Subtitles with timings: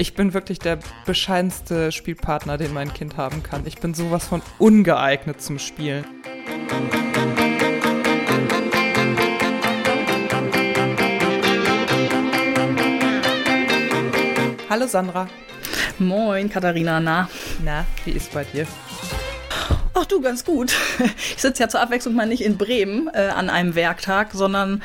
[0.00, 3.66] Ich bin wirklich der bescheidenste Spielpartner, den mein Kind haben kann.
[3.66, 6.06] Ich bin sowas von ungeeignet zum Spielen.
[14.70, 15.28] Hallo Sandra.
[15.98, 17.28] Moin, Katharina, na?
[17.62, 18.66] Na, wie ist bei dir?
[19.92, 20.72] Ach du, ganz gut.
[21.36, 24.82] Ich sitze ja zur Abwechslung mal nicht in Bremen äh, an einem Werktag, sondern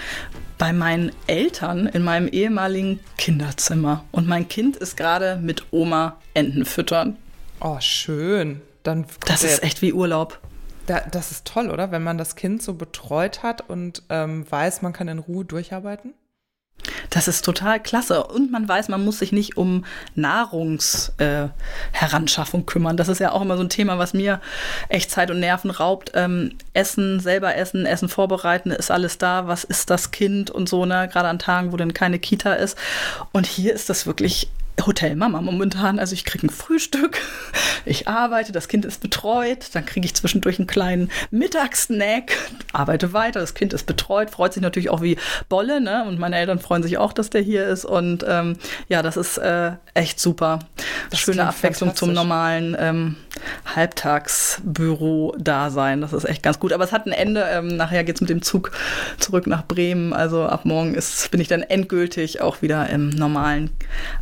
[0.57, 4.05] bei meinen Eltern in meinem ehemaligen Kinderzimmer.
[4.11, 7.17] Und mein Kind ist gerade mit Oma Enten füttern.
[7.59, 8.61] Oh, schön.
[8.83, 10.39] Dann das ist echt wie Urlaub.
[10.85, 11.91] Da, das ist toll, oder?
[11.91, 16.13] Wenn man das Kind so betreut hat und ähm, weiß, man kann in Ruhe durcharbeiten?
[17.09, 18.25] Das ist total klasse.
[18.25, 19.85] Und man weiß, man muss sich nicht um
[20.15, 22.97] Nahrungsheranschaffung äh, kümmern.
[22.97, 24.39] Das ist ja auch immer so ein Thema, was mir
[24.89, 26.11] echt Zeit und Nerven raubt.
[26.13, 29.47] Ähm, essen, selber essen, Essen vorbereiten, ist alles da.
[29.47, 31.09] Was ist das Kind und so, ne?
[31.11, 32.77] Gerade an Tagen, wo dann keine Kita ist.
[33.31, 34.49] Und hier ist das wirklich
[34.83, 35.99] Hotelmama momentan.
[35.99, 37.19] Also ich kriege ein Frühstück,
[37.85, 42.31] ich arbeite, das Kind ist betreut, dann kriege ich zwischendurch einen kleinen Mittagssnack,
[42.73, 45.17] arbeite weiter, das Kind ist betreut, freut sich natürlich auch wie
[45.49, 46.05] Bolle, ne?
[46.05, 47.85] Und meine Eltern freuen sich auch, dass der hier ist.
[47.85, 48.57] Und ähm,
[48.89, 50.59] ja, das ist äh, echt super.
[51.09, 53.15] Das Schöne Abwechslung zum normalen ähm,
[53.75, 56.01] Halbtagsbüro-Dasein.
[56.01, 56.73] Das ist echt ganz gut.
[56.73, 57.45] Aber es hat ein Ende.
[57.49, 58.71] Ähm, nachher geht es mit dem Zug
[59.17, 60.13] zurück nach Bremen.
[60.13, 63.71] Also ab morgen ist, bin ich dann endgültig auch wieder im normalen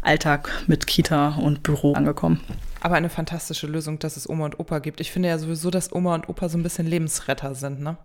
[0.01, 2.41] Alltag mit Kita und Büro angekommen.
[2.81, 4.99] Aber eine fantastische Lösung, dass es Oma und Opa gibt.
[4.99, 7.95] Ich finde ja sowieso, dass Oma und Opa so ein bisschen Lebensretter sind, ne?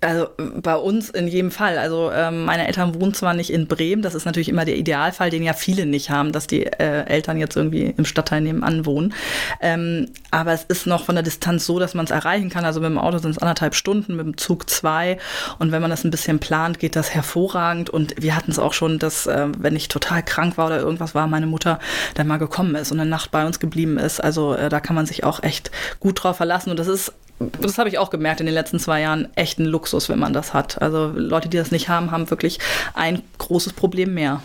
[0.00, 1.76] Also bei uns in jedem Fall.
[1.76, 5.30] Also ähm, meine Eltern wohnen zwar nicht in Bremen, das ist natürlich immer der Idealfall,
[5.30, 9.12] den ja viele nicht haben, dass die äh, Eltern jetzt irgendwie im Stadtteil nebenan wohnen.
[9.60, 12.64] Ähm, aber es ist noch von der Distanz so, dass man es erreichen kann.
[12.64, 15.18] Also mit dem Auto sind es anderthalb Stunden, mit dem Zug zwei.
[15.58, 17.90] Und wenn man das ein bisschen plant, geht das hervorragend.
[17.90, 21.14] Und wir hatten es auch schon, dass äh, wenn ich total krank war oder irgendwas
[21.14, 21.78] war, meine Mutter
[22.14, 24.22] dann mal gekommen ist und eine Nacht bei uns geblieben ist.
[24.22, 26.70] Also äh, da kann man sich auch echt gut drauf verlassen.
[26.70, 29.64] Und das ist das habe ich auch gemerkt in den letzten zwei Jahren, echt ein
[29.64, 30.80] Luxus, wenn man das hat.
[30.82, 32.58] Also Leute, die das nicht haben, haben wirklich
[32.94, 34.42] ein großes Problem mehr.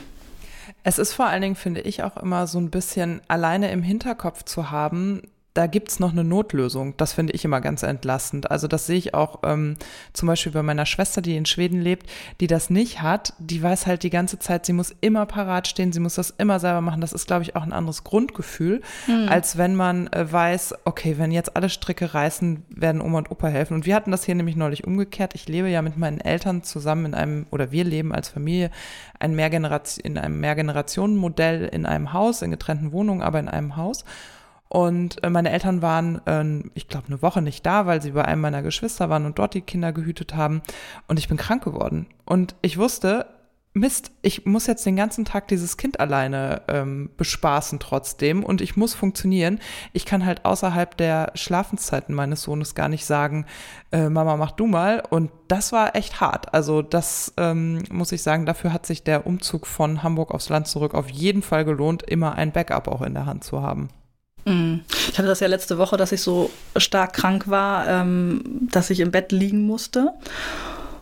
[0.83, 4.43] Es ist vor allen Dingen, finde ich, auch immer so ein bisschen alleine im Hinterkopf
[4.43, 5.23] zu haben,
[5.55, 6.95] da gibt's noch eine Notlösung.
[6.97, 8.51] Das finde ich immer ganz entlastend.
[8.51, 9.77] Also das sehe ich auch ähm,
[10.11, 12.09] zum Beispiel bei meiner Schwester, die in Schweden lebt,
[12.41, 13.33] die das nicht hat.
[13.39, 16.59] Die weiß halt die ganze Zeit, sie muss immer parat stehen, sie muss das immer
[16.59, 16.99] selber machen.
[16.99, 19.29] Das ist, glaube ich, auch ein anderes Grundgefühl, mhm.
[19.29, 23.47] als wenn man äh, weiß, okay, wenn jetzt alle Stricke reißen, werden Oma und Opa
[23.47, 23.75] helfen.
[23.75, 25.35] Und wir hatten das hier nämlich neulich umgekehrt.
[25.35, 28.71] Ich lebe ja mit meinen Eltern zusammen in einem, oder wir leben als Familie
[29.19, 34.03] ein Mehrgeneration, in einem Mehrgenerationenmodell in einem Haus, in getrennten Wohnungen, aber in einem Haus.
[34.75, 38.25] Und äh, meine Eltern waren, äh, ich glaube, eine Woche nicht da, weil sie bei
[38.25, 40.61] einem meiner Geschwister waren und dort die Kinder gehütet haben.
[41.07, 42.07] Und ich bin krank geworden.
[42.25, 43.25] Und ich wusste,
[43.71, 48.75] Mist, ich muss jetzt den ganzen Tag dieses Kind alleine ähm, bespaßen trotzdem und ich
[48.75, 49.59] muss funktionieren.
[49.93, 53.45] Ich kann halt außerhalb der Schlafenszeiten meines Sohnes gar nicht sagen,
[53.93, 55.01] äh, Mama, mach du mal.
[55.09, 56.53] Und das war echt hart.
[56.53, 60.67] Also das ähm, muss ich sagen, dafür hat sich der Umzug von Hamburg aufs Land
[60.67, 63.87] zurück auf jeden Fall gelohnt, immer ein Backup auch in der Hand zu haben.
[64.45, 64.81] Mhm.
[65.09, 68.41] Ich hatte das ja letzte Woche, dass ich so stark krank war, ähm,
[68.71, 70.13] dass ich im Bett liegen musste.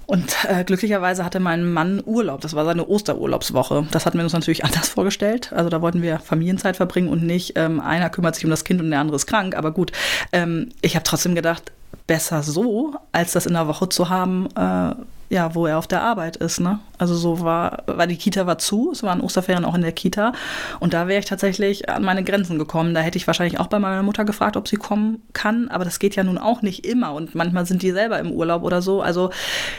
[0.05, 2.41] Und äh, glücklicherweise hatte mein Mann Urlaub.
[2.41, 3.87] Das war seine Osterurlaubswoche.
[3.91, 5.51] Das hatten wir uns natürlich anders vorgestellt.
[5.53, 8.81] Also da wollten wir Familienzeit verbringen und nicht ähm, einer kümmert sich um das Kind
[8.81, 9.55] und der andere ist krank.
[9.55, 9.91] Aber gut,
[10.31, 11.71] ähm, ich habe trotzdem gedacht,
[12.07, 14.93] besser so, als das in der Woche zu haben, äh,
[15.33, 16.59] ja, wo er auf der Arbeit ist.
[16.59, 16.79] Ne?
[16.99, 20.31] Also so war, weil die Kita war zu, es waren Osterferien auch in der Kita
[20.79, 22.93] und da wäre ich tatsächlich an meine Grenzen gekommen.
[22.93, 25.97] Da hätte ich wahrscheinlich auch bei meiner Mutter gefragt, ob sie kommen kann, aber das
[25.97, 29.01] geht ja nun auch nicht immer und manchmal sind die selber im Urlaub oder so.
[29.01, 29.31] Also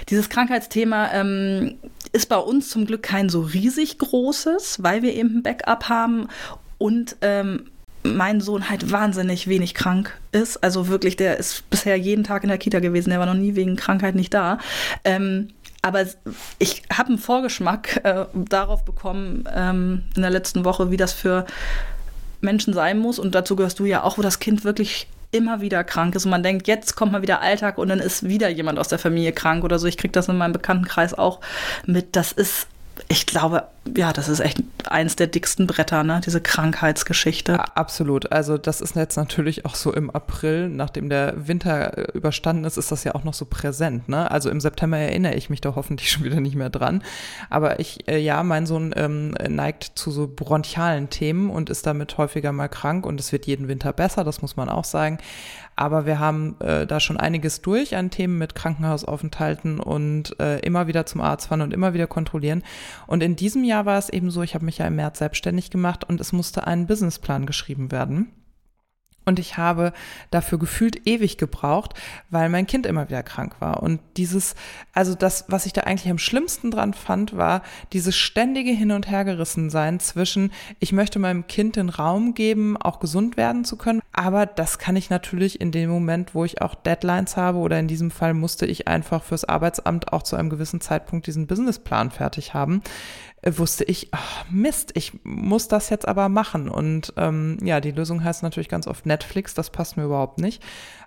[0.08, 1.76] dieses Krankheitsthema ähm,
[2.12, 6.26] ist bei uns zum Glück kein so riesig großes, weil wir eben ein Backup haben
[6.78, 7.70] und ähm,
[8.04, 10.62] mein Sohn halt wahnsinnig wenig krank ist.
[10.62, 13.10] Also wirklich, der ist bisher jeden Tag in der Kita gewesen.
[13.10, 14.58] Der war noch nie wegen Krankheit nicht da.
[15.04, 15.48] Ähm,
[15.82, 16.04] aber
[16.58, 21.46] ich habe einen Vorgeschmack äh, darauf bekommen ähm, in der letzten Woche, wie das für
[22.40, 23.18] Menschen sein muss.
[23.18, 26.30] Und dazu gehörst du ja auch, wo das Kind wirklich immer wieder krank ist und
[26.30, 29.32] man denkt, jetzt kommt mal wieder Alltag und dann ist wieder jemand aus der Familie
[29.32, 29.88] krank oder so.
[29.88, 31.40] Ich kriege das in meinem Bekanntenkreis auch
[31.86, 32.14] mit.
[32.14, 32.68] Das ist
[33.08, 33.64] ich glaube,
[33.96, 36.20] ja, das ist echt eins der dicksten Bretter, ne?
[36.24, 37.76] Diese Krankheitsgeschichte.
[37.76, 38.32] Absolut.
[38.32, 42.76] Also das ist jetzt natürlich auch so im April, nachdem der Winter äh, überstanden ist,
[42.76, 44.30] ist das ja auch noch so präsent, ne?
[44.30, 47.02] Also im September erinnere ich mich da hoffentlich schon wieder nicht mehr dran.
[47.50, 52.16] Aber ich, äh, ja, mein Sohn ähm, neigt zu so bronchialen Themen und ist damit
[52.16, 55.18] häufiger mal krank und es wird jeden Winter besser, das muss man auch sagen.
[55.76, 60.86] Aber wir haben äh, da schon einiges durch an Themen mit Krankenhausaufenthalten und äh, immer
[60.86, 62.62] wieder zum Arzt fahren und immer wieder kontrollieren.
[63.06, 65.70] Und in diesem Jahr war es eben so, ich habe mich ja im März selbstständig
[65.70, 68.30] gemacht und es musste ein Businessplan geschrieben werden.
[69.24, 69.92] Und ich habe
[70.30, 71.94] dafür gefühlt ewig gebraucht,
[72.30, 73.82] weil mein Kind immer wieder krank war.
[73.82, 74.54] Und dieses,
[74.92, 77.62] also das, was ich da eigentlich am schlimmsten dran fand, war
[77.92, 83.00] dieses ständige Hin- und Hergerissen sein zwischen, ich möchte meinem Kind den Raum geben, auch
[83.00, 84.02] gesund werden zu können.
[84.12, 87.88] Aber das kann ich natürlich in dem Moment, wo ich auch Deadlines habe oder in
[87.88, 92.54] diesem Fall musste ich einfach fürs Arbeitsamt auch zu einem gewissen Zeitpunkt diesen Businessplan fertig
[92.54, 92.82] haben
[93.46, 96.68] wusste ich, ach, Mist, ich muss das jetzt aber machen.
[96.68, 100.62] Und ähm, ja, die Lösung heißt natürlich ganz oft Netflix, das passt mir überhaupt nicht.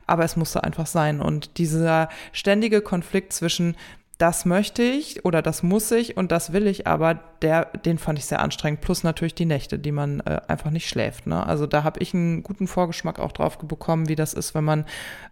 [0.05, 1.19] Aber es musste einfach sein.
[1.19, 3.75] Und dieser ständige Konflikt zwischen,
[4.17, 8.19] das möchte ich oder das muss ich und das will ich, aber der, den fand
[8.19, 8.81] ich sehr anstrengend.
[8.81, 11.27] Plus natürlich die Nächte, die man äh, einfach nicht schläft.
[11.27, 11.45] Ne?
[11.45, 14.85] Also da habe ich einen guten Vorgeschmack auch drauf bekommen, wie das ist, wenn man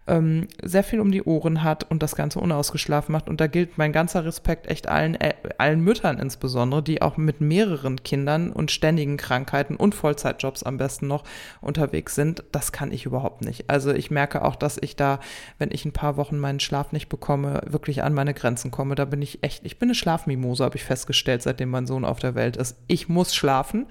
[0.06, 3.28] ähm, sehr viel um die Ohren hat und das Ganze unausgeschlafen macht.
[3.28, 7.40] Und da gilt mein ganzer Respekt echt allen, äh, allen Müttern insbesondere, die auch mit
[7.40, 11.24] mehreren Kindern und ständigen Krankheiten und Vollzeitjobs am besten noch
[11.60, 12.44] unterwegs sind.
[12.52, 13.68] Das kann ich überhaupt nicht.
[13.68, 15.20] Also ich merke auch, dass ich da,
[15.58, 18.94] wenn ich ein paar Wochen meinen Schlaf nicht bekomme, wirklich an meine Grenzen komme.
[18.94, 22.18] Da bin ich echt, ich bin eine Schlafmimose, habe ich festgestellt, seitdem mein Sohn auf
[22.18, 22.76] der Welt ist.
[22.86, 23.86] Ich muss schlafen.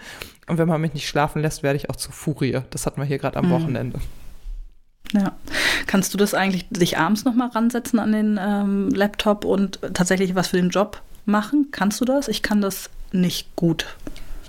[0.47, 2.61] Und wenn man mich nicht schlafen lässt, werde ich auch zu Furie.
[2.69, 3.51] Das hatten wir hier gerade am mhm.
[3.51, 3.99] Wochenende.
[5.11, 5.35] Ja.
[5.87, 10.49] Kannst du das eigentlich dich abends nochmal ransetzen an den ähm, Laptop und tatsächlich was
[10.49, 11.69] für den Job machen?
[11.71, 12.27] Kannst du das?
[12.27, 13.87] Ich kann das nicht gut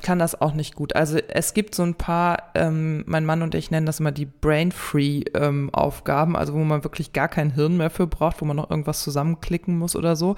[0.03, 0.97] kann das auch nicht gut.
[0.97, 4.27] Also es gibt so ein paar, ähm, mein Mann und ich nennen das immer die
[4.27, 8.71] Brain-Free-Aufgaben, ähm, also wo man wirklich gar kein Hirn mehr für braucht, wo man noch
[8.71, 10.37] irgendwas zusammenklicken muss oder so.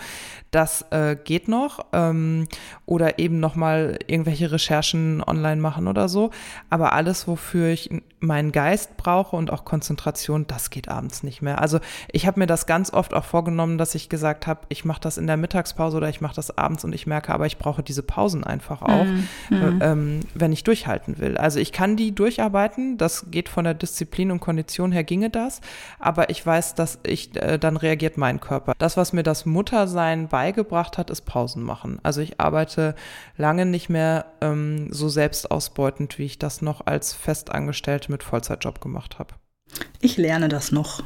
[0.51, 1.81] Das äh, geht noch.
[1.93, 2.47] Ähm,
[2.87, 6.31] oder eben nochmal irgendwelche Recherchen online machen oder so.
[6.71, 7.91] Aber alles, wofür ich
[8.21, 11.61] meinen Geist brauche und auch Konzentration, das geht abends nicht mehr.
[11.61, 11.79] Also
[12.11, 15.19] ich habe mir das ganz oft auch vorgenommen, dass ich gesagt habe, ich mache das
[15.19, 18.03] in der Mittagspause oder ich mache das abends und ich merke, aber ich brauche diese
[18.03, 19.05] Pausen einfach auch.
[19.05, 19.29] Mhm.
[19.51, 19.79] Mhm.
[19.83, 21.37] ähm, wenn ich durchhalten will.
[21.37, 25.61] Also ich kann die durcharbeiten, das geht von der Disziplin und Kondition her ginge das,
[25.99, 28.75] aber ich weiß, dass ich, äh, dann reagiert mein Körper.
[28.79, 31.99] Das, was mir das Muttersein beigebracht hat, ist Pausen machen.
[32.03, 32.95] Also ich arbeite
[33.37, 39.19] lange nicht mehr ähm, so selbstausbeutend, wie ich das noch als Festangestellte mit Vollzeitjob gemacht
[39.19, 39.35] habe.
[40.01, 41.03] Ich lerne das noch.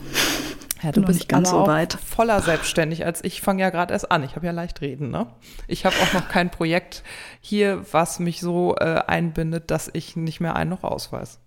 [0.83, 1.93] Ja, du bist nicht ganz so weit.
[1.95, 4.25] Voller selbstständig als ich fange ja gerade erst an.
[4.25, 5.27] Ich habe ja leicht reden, ne?
[5.69, 7.03] Ich habe auch noch kein Projekt
[7.41, 11.39] hier, was mich so äh, einbindet, dass ich nicht mehr ein noch ausweis.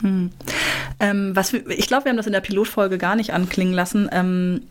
[0.00, 0.30] Hm.
[1.00, 4.08] Ähm, was wir, ich glaube, wir haben das in der Pilotfolge gar nicht anklingen lassen.
[4.12, 4.62] Ähm,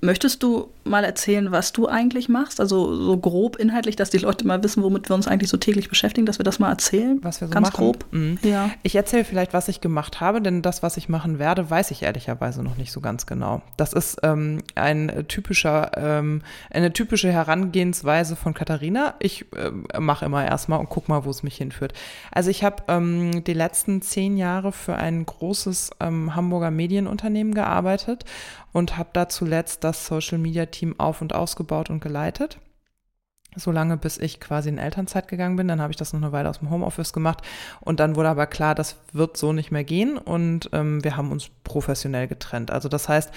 [0.00, 2.60] Möchtest du mal erzählen, was du eigentlich machst?
[2.60, 5.88] Also so grob inhaltlich, dass die Leute mal wissen, womit wir uns eigentlich so täglich
[5.88, 7.18] beschäftigen, dass wir das mal erzählen?
[7.22, 7.76] Was wir so Ganz machen.
[7.76, 8.04] grob.
[8.10, 8.38] Mhm.
[8.42, 8.70] Ja.
[8.82, 12.02] Ich erzähle vielleicht, was ich gemacht habe, denn das, was ich machen werde, weiß ich
[12.02, 13.62] ehrlicherweise noch nicht so ganz genau.
[13.76, 19.14] Das ist ähm, ein typischer, ähm, eine typische Herangehensweise von Katharina.
[19.18, 21.94] Ich äh, mache immer erstmal und guck mal, wo es mich hinführt.
[22.30, 28.24] Also ich habe ähm, die letzten zehn Jahre für ein großes ähm, Hamburger Medienunternehmen gearbeitet
[28.74, 32.58] und habe da zuletzt das Social Media Team auf und ausgebaut und geleitet.
[33.56, 35.68] So lange, bis ich quasi in Elternzeit gegangen bin.
[35.68, 37.42] Dann habe ich das noch eine Weile aus dem Homeoffice gemacht.
[37.80, 40.18] Und dann wurde aber klar, das wird so nicht mehr gehen.
[40.18, 42.72] Und ähm, wir haben uns professionell getrennt.
[42.72, 43.32] Also das heißt,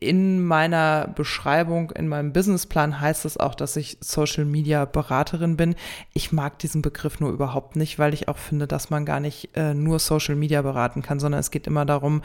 [0.00, 5.76] in meiner Beschreibung, in meinem Businessplan heißt es auch, dass ich Social Media Beraterin bin.
[6.12, 9.56] Ich mag diesen Begriff nur überhaupt nicht, weil ich auch finde, dass man gar nicht
[9.56, 12.20] äh, nur Social Media beraten kann, sondern es geht immer darum,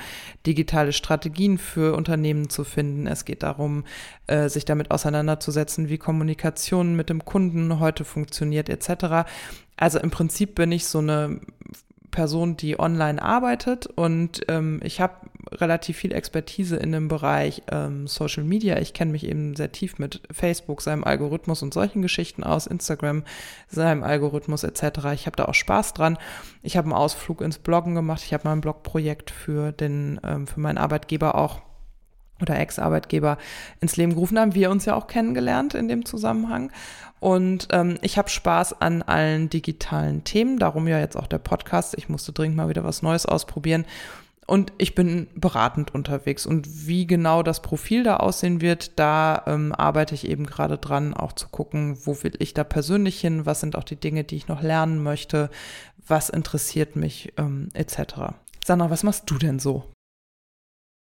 [0.45, 3.07] digitale Strategien für Unternehmen zu finden.
[3.07, 3.85] Es geht darum,
[4.27, 9.25] äh, sich damit auseinanderzusetzen, wie Kommunikation mit dem Kunden heute funktioniert, etc.
[9.77, 11.39] Also im Prinzip bin ich so eine
[12.17, 15.13] Person, die online arbeitet und ähm, ich habe
[15.51, 18.79] relativ viel Expertise in dem Bereich ähm, Social Media.
[18.79, 23.23] Ich kenne mich eben sehr tief mit Facebook, seinem Algorithmus und solchen Geschichten aus, Instagram,
[23.67, 25.09] seinem Algorithmus etc.
[25.13, 26.17] Ich habe da auch Spaß dran.
[26.63, 28.23] Ich habe einen Ausflug ins Bloggen gemacht.
[28.25, 31.61] Ich habe mal ein Blogprojekt für den ähm, für meinen Arbeitgeber auch
[32.41, 33.37] oder Ex-Arbeitgeber
[33.79, 34.55] ins Leben gerufen haben.
[34.55, 36.71] Wir uns ja auch kennengelernt in dem Zusammenhang.
[37.19, 41.95] Und ähm, ich habe Spaß an allen digitalen Themen, darum ja jetzt auch der Podcast.
[41.97, 43.85] Ich musste dringend mal wieder was Neues ausprobieren.
[44.45, 46.45] Und ich bin beratend unterwegs.
[46.45, 51.13] Und wie genau das Profil da aussehen wird, da ähm, arbeite ich eben gerade dran,
[51.13, 54.37] auch zu gucken, wo will ich da persönlich hin, was sind auch die Dinge, die
[54.37, 55.49] ich noch lernen möchte,
[56.07, 58.35] was interessiert mich, ähm, etc.
[58.63, 59.83] Sandra, was machst du denn so?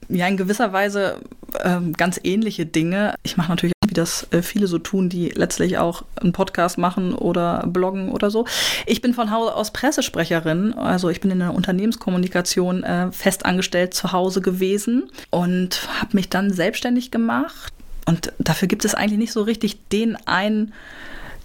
[0.08, 1.20] Ja, in gewisser Weise
[1.62, 3.14] ähm, ganz ähnliche Dinge.
[3.22, 7.14] Ich mache natürlich, wie das äh, viele so tun, die letztlich auch einen Podcast machen
[7.14, 8.46] oder bloggen oder so.
[8.86, 14.12] Ich bin von Hause aus Pressesprecherin, also ich bin in der Unternehmenskommunikation äh, festangestellt zu
[14.12, 17.72] Hause gewesen und habe mich dann selbstständig gemacht.
[18.06, 20.72] Und dafür gibt es eigentlich nicht so richtig den einen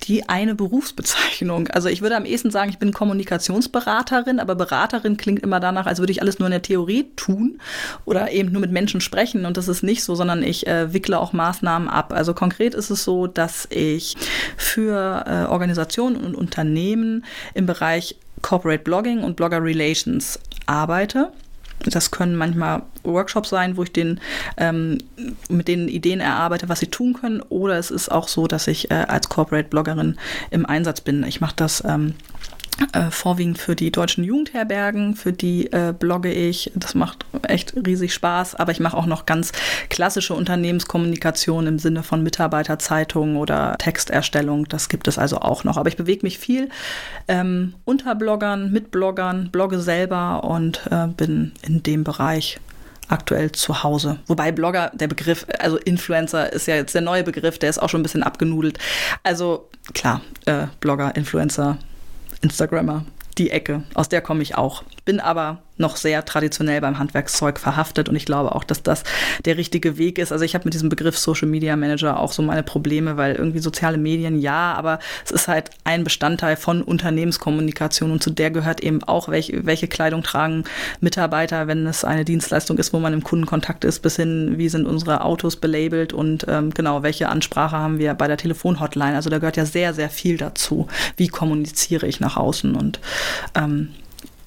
[0.08, 1.68] die eine Berufsbezeichnung.
[1.70, 6.00] Also ich würde am ehesten sagen, ich bin Kommunikationsberaterin, aber Beraterin klingt immer danach, als
[6.00, 7.60] würde ich alles nur in der Theorie tun
[8.06, 9.46] oder eben nur mit Menschen sprechen.
[9.46, 12.14] Und das ist nicht so, sondern ich äh, wickle auch Maßnahmen ab.
[12.14, 14.16] Also konkret ist es so, dass ich
[14.58, 21.32] für äh, Organisationen und Unternehmen im Bereich Corporate Blogging und Blogger Relations arbeite.
[21.86, 24.20] Das können manchmal Workshops sein, wo ich den,
[24.58, 24.98] ähm,
[25.50, 27.42] mit denen Ideen erarbeite, was sie tun können.
[27.50, 30.18] Oder es ist auch so, dass ich äh, als Corporate Bloggerin
[30.52, 31.24] im Einsatz bin.
[31.24, 32.16] Ich mache das ähm,
[32.94, 36.72] äh, vorwiegend für die deutschen Jugendherbergen, für die äh, blogge ich.
[36.76, 39.52] Das macht echt riesig Spaß, aber ich mache auch noch ganz
[39.90, 44.68] klassische Unternehmenskommunikation im Sinne von Mitarbeiterzeitungen oder Texterstellung.
[44.68, 45.78] Das gibt es also auch noch.
[45.78, 46.70] Aber ich bewege mich viel
[47.28, 52.60] ähm, unter Bloggern, mit Bloggern, blogge selber und äh, bin in dem Bereich
[53.10, 54.20] aktuell zu Hause.
[54.28, 57.90] Wobei Blogger, der Begriff, also Influencer ist ja jetzt der neue Begriff, der ist auch
[57.90, 58.78] schon ein bisschen abgenudelt.
[59.24, 61.78] Also klar, äh, Blogger, Influencer,
[62.42, 63.06] Instagrammer,
[63.38, 64.84] die Ecke, aus der komme ich auch.
[65.06, 69.04] Bin aber noch sehr traditionell beim Handwerkszeug verhaftet und ich glaube auch, dass das
[69.46, 70.32] der richtige Weg ist.
[70.32, 73.60] Also ich habe mit diesem Begriff Social Media Manager auch so meine Probleme, weil irgendwie
[73.60, 78.82] soziale Medien ja, aber es ist halt ein Bestandteil von Unternehmenskommunikation und zu der gehört
[78.82, 80.66] eben auch, welche, welche Kleidung tragen
[81.00, 84.86] Mitarbeiter, wenn es eine Dienstleistung ist, wo man im Kundenkontakt ist, bis hin, wie sind
[84.86, 89.16] unsere Autos belabelt und ähm, genau, welche Ansprache haben wir bei der Telefonhotline.
[89.16, 90.88] Also da gehört ja sehr, sehr viel dazu.
[91.16, 93.00] Wie kommuniziere ich nach außen und
[93.56, 93.90] ähm,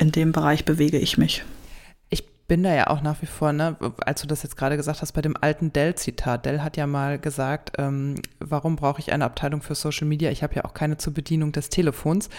[0.03, 1.45] in dem Bereich bewege ich mich.
[2.11, 5.01] Ich bin da ja auch nach wie vor, ne, als du das jetzt gerade gesagt
[5.01, 6.45] hast, bei dem alten Dell-Zitat.
[6.45, 10.33] Dell hat ja mal gesagt, ähm, warum brauche ich eine Abteilung für Social Media?
[10.33, 12.31] Ich habe ja auch keine zur Bedienung des Telefons.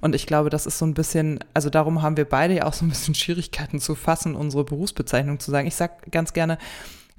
[0.00, 2.72] Und ich glaube, das ist so ein bisschen, also darum haben wir beide ja auch
[2.72, 5.68] so ein bisschen Schwierigkeiten zu fassen, unsere Berufsbezeichnung zu sagen.
[5.68, 6.58] Ich sage ganz gerne,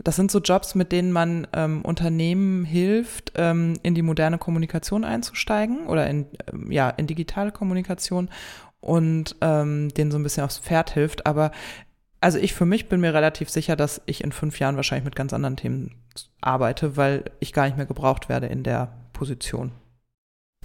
[0.03, 5.05] das sind so Jobs, mit denen man ähm, Unternehmen hilft, ähm, in die moderne Kommunikation
[5.05, 8.29] einzusteigen oder in, ähm, ja, in digitale Kommunikation
[8.83, 11.25] und ähm, denen so ein bisschen aufs Pferd hilft.
[11.25, 11.51] Aber
[12.19, 15.15] also ich für mich bin mir relativ sicher, dass ich in fünf Jahren wahrscheinlich mit
[15.15, 15.95] ganz anderen Themen
[16.41, 19.71] arbeite, weil ich gar nicht mehr gebraucht werde in der Position.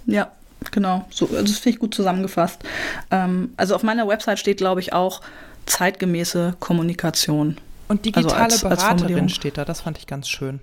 [0.05, 0.31] Ja,
[0.71, 1.05] genau.
[1.09, 2.63] So, also das finde ich gut zusammengefasst.
[3.11, 5.21] Ähm, also auf meiner Website steht, glaube ich, auch
[5.65, 7.57] zeitgemäße Kommunikation.
[7.87, 10.59] Und digitale also als, Beraterin als steht da, das fand ich ganz schön.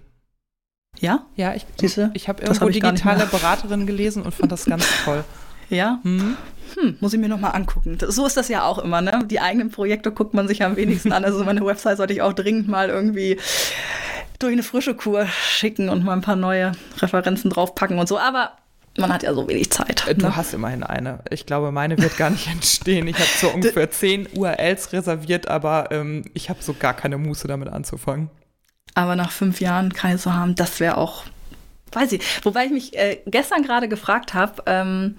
[0.98, 1.26] Ja?
[1.36, 5.24] Ja, ich, ich habe irgendwo hab digitale Beraterin gelesen und fand das ganz toll.
[5.68, 6.00] Ja?
[6.02, 6.36] Hm?
[6.74, 7.98] hm, muss ich mir nochmal angucken.
[8.08, 9.24] So ist das ja auch immer, ne?
[9.26, 11.24] Die eigenen Projekte guckt man sich am wenigsten an.
[11.24, 13.38] Also meine Website sollte ich auch dringend mal irgendwie
[14.38, 18.18] durch eine frische Kur schicken und mal ein paar neue Referenzen draufpacken und so.
[18.18, 18.52] Aber
[18.98, 20.06] man hat ja so wenig Zeit.
[20.06, 20.36] Äh, du ne?
[20.36, 21.20] hast immerhin eine.
[21.30, 23.06] Ich glaube, meine wird gar nicht entstehen.
[23.08, 27.48] Ich habe so ungefähr zehn URLs reserviert, aber ähm, ich habe so gar keine Muße
[27.48, 28.30] damit anzufangen.
[28.94, 31.24] Aber nach fünf Jahren keine zu haben, das wäre auch,
[31.92, 32.22] weiß ich.
[32.44, 35.16] Wobei ich mich äh, gestern gerade gefragt habe, ähm,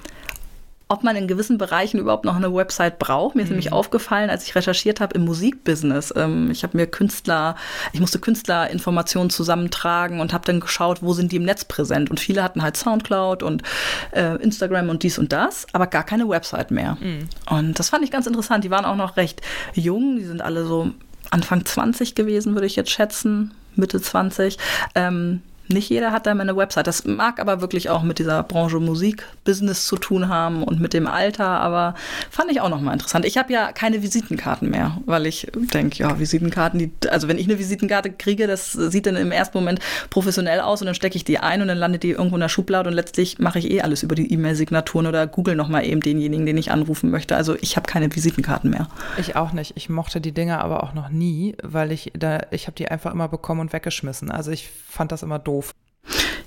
[0.89, 3.36] ob man in gewissen Bereichen überhaupt noch eine Website braucht.
[3.36, 3.56] Mir ist mhm.
[3.56, 6.13] nämlich aufgefallen, als ich recherchiert habe im Musikbusiness.
[6.15, 7.56] Ähm, ich habe mir Künstler,
[7.91, 12.10] ich musste Künstlerinformationen zusammentragen und habe dann geschaut, wo sind die im Netz präsent.
[12.10, 13.63] Und viele hatten halt Soundcloud und
[14.12, 16.98] äh, Instagram und dies und das, aber gar keine Website mehr.
[17.01, 17.27] Mhm.
[17.50, 18.63] Und das fand ich ganz interessant.
[18.63, 19.41] Die waren auch noch recht
[19.74, 20.15] jung.
[20.15, 20.91] Die sind alle so
[21.32, 23.53] Anfang 20 gewesen, würde ich jetzt schätzen.
[23.75, 24.58] Mitte 20.
[24.96, 26.88] Ähm, nicht jeder hat da eine Website.
[26.88, 30.94] Das mag aber wirklich auch mit dieser Branche Musik, Business zu tun haben und mit
[30.94, 31.96] dem Alter, aber
[32.30, 33.26] fand ich auch nochmal interessant.
[33.26, 37.48] Ich habe ja keine Visitenkarten mehr, weil ich denke, ja, Visitenkarten, die, also wenn ich
[37.48, 41.24] eine Visitenkarte kriege, das sieht dann im ersten Moment professionell aus und dann stecke ich
[41.24, 43.82] die ein und dann landet die irgendwo in der Schublade und letztlich mache ich eh
[43.82, 47.36] alles über die E-Mail-Signaturen oder google nochmal eben denjenigen, den ich anrufen möchte.
[47.36, 48.88] Also ich habe keine Visitenkarten mehr.
[49.18, 49.74] Ich auch nicht.
[49.76, 53.14] Ich mochte die Dinger aber auch noch nie, weil ich da, ich habe die einfach
[53.14, 54.32] immer bekommen und weggeschmissen.
[54.32, 55.57] Also ich fand das immer doof.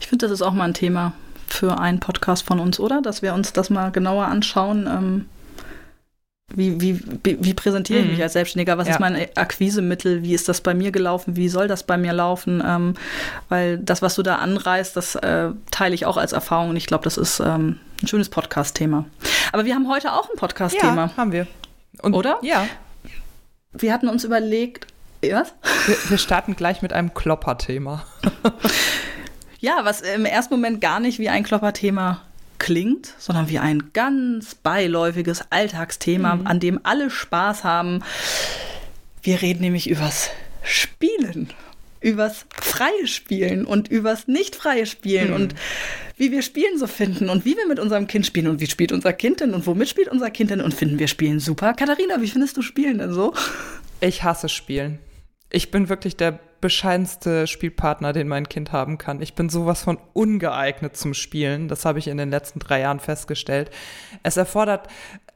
[0.01, 1.13] Ich finde, das ist auch mal ein Thema
[1.47, 3.03] für einen Podcast von uns, oder?
[3.03, 4.87] Dass wir uns das mal genauer anschauen.
[4.87, 5.27] Ähm,
[6.53, 8.13] wie, wie, wie präsentiere ich mhm.
[8.13, 8.77] mich als Selbstständiger?
[8.77, 8.95] Was ja.
[8.95, 10.23] ist mein Akquisemittel?
[10.23, 11.37] Wie ist das bei mir gelaufen?
[11.37, 12.63] Wie soll das bei mir laufen?
[12.67, 12.95] Ähm,
[13.49, 16.87] weil das, was du da anreißt, das äh, teile ich auch als Erfahrung und ich
[16.87, 19.05] glaube, das ist ähm, ein schönes Podcast-Thema.
[19.53, 21.07] Aber wir haben heute auch ein Podcast-Thema.
[21.07, 21.47] Ja, haben wir.
[22.03, 22.39] Und, oder?
[22.43, 22.67] Ja.
[23.73, 24.87] Wir hatten uns überlegt,
[25.23, 25.55] was?
[25.87, 28.07] Wir, wir starten gleich mit einem Klopper-Thema.
[29.61, 32.23] ja, was im ersten Moment gar nicht wie ein Klopper-Thema
[32.59, 36.47] klingt, sondern wie ein ganz beiläufiges Alltagsthema, mhm.
[36.47, 38.03] an dem alle Spaß haben.
[39.23, 40.31] Wir reden nämlich übers
[40.63, 41.53] Spielen
[42.01, 45.35] übers freie Spielen und übers nicht freie Spielen hm.
[45.35, 45.55] und
[46.17, 48.93] wie wir Spielen so finden und wie wir mit unserem Kind spielen und wie spielt
[48.93, 51.75] unser Kind denn und womit spielt unser Kind denn und finden wir Spielen super.
[51.75, 53.35] Katharina, wie findest du Spielen denn so?
[54.01, 54.99] Ich hasse Spielen.
[55.51, 59.23] Ich bin wirklich der bescheidenste Spielpartner, den mein Kind haben kann.
[59.23, 61.69] Ich bin sowas von ungeeignet zum Spielen.
[61.69, 63.71] Das habe ich in den letzten drei Jahren festgestellt.
[64.23, 64.89] Es erfordert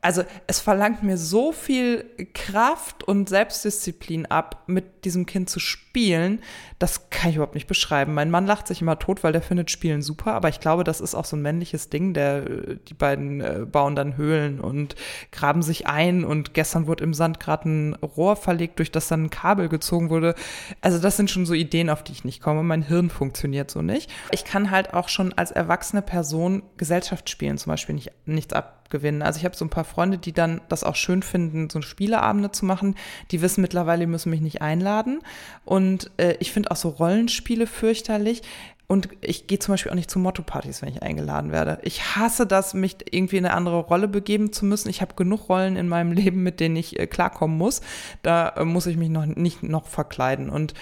[0.04, 6.42] also es verlangt mir so viel Kraft und Selbstdisziplin ab, mit diesem Kind zu spielen,
[6.78, 8.12] das kann ich überhaupt nicht beschreiben.
[8.12, 11.00] Mein Mann lacht sich immer tot, weil der findet Spielen super, aber ich glaube, das
[11.00, 12.12] ist auch so ein männliches Ding.
[12.12, 14.94] Der, die beiden äh, bauen dann Höhlen und
[15.32, 19.24] graben sich ein und gestern wurde im Sand gerade ein Rohr verlegt, durch das dann
[19.24, 20.34] ein Kabel gezogen wurde.
[20.82, 22.62] Also das sind schon so Ideen, auf die ich nicht komme.
[22.62, 24.10] Mein Hirn funktioniert so nicht.
[24.32, 29.22] Ich kann halt auch schon als erwachsene Person Gesellschaftsspielen zum Beispiel nicht, nichts ab gewinnen.
[29.22, 32.50] Also ich habe so ein paar Freunde, die dann das auch schön finden, so Spieleabende
[32.50, 32.94] zu machen.
[33.30, 35.20] Die wissen mittlerweile, die müssen mich nicht einladen.
[35.64, 38.42] Und äh, ich finde auch so Rollenspiele fürchterlich.
[38.86, 41.78] Und ich gehe zum Beispiel auch nicht zu Motto-Partys, wenn ich eingeladen werde.
[41.82, 44.90] Ich hasse das, mich irgendwie in eine andere Rolle begeben zu müssen.
[44.90, 47.80] Ich habe genug Rollen in meinem Leben, mit denen ich äh, klarkommen muss.
[48.22, 50.50] Da äh, muss ich mich noch nicht noch verkleiden.
[50.50, 50.74] Und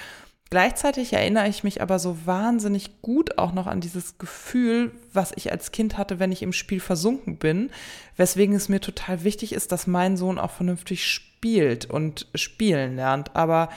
[0.53, 5.51] Gleichzeitig erinnere ich mich aber so wahnsinnig gut auch noch an dieses Gefühl, was ich
[5.51, 7.71] als Kind hatte, wenn ich im Spiel versunken bin,
[8.19, 13.35] weswegen es mir total wichtig ist, dass mein Sohn auch vernünftig spielt und spielen lernt,
[13.35, 13.71] aber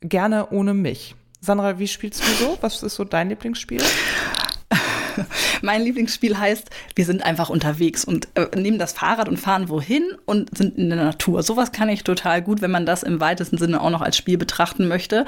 [0.00, 1.16] gerne ohne mich.
[1.42, 2.58] Sandra, wie spielst du so?
[2.62, 3.82] Was ist so dein Lieblingsspiel?
[5.60, 10.04] mein Lieblingsspiel heißt, wir sind einfach unterwegs und äh, nehmen das Fahrrad und fahren wohin
[10.24, 11.42] und sind in der Natur.
[11.42, 14.38] Sowas kann ich total gut, wenn man das im weitesten Sinne auch noch als Spiel
[14.38, 15.26] betrachten möchte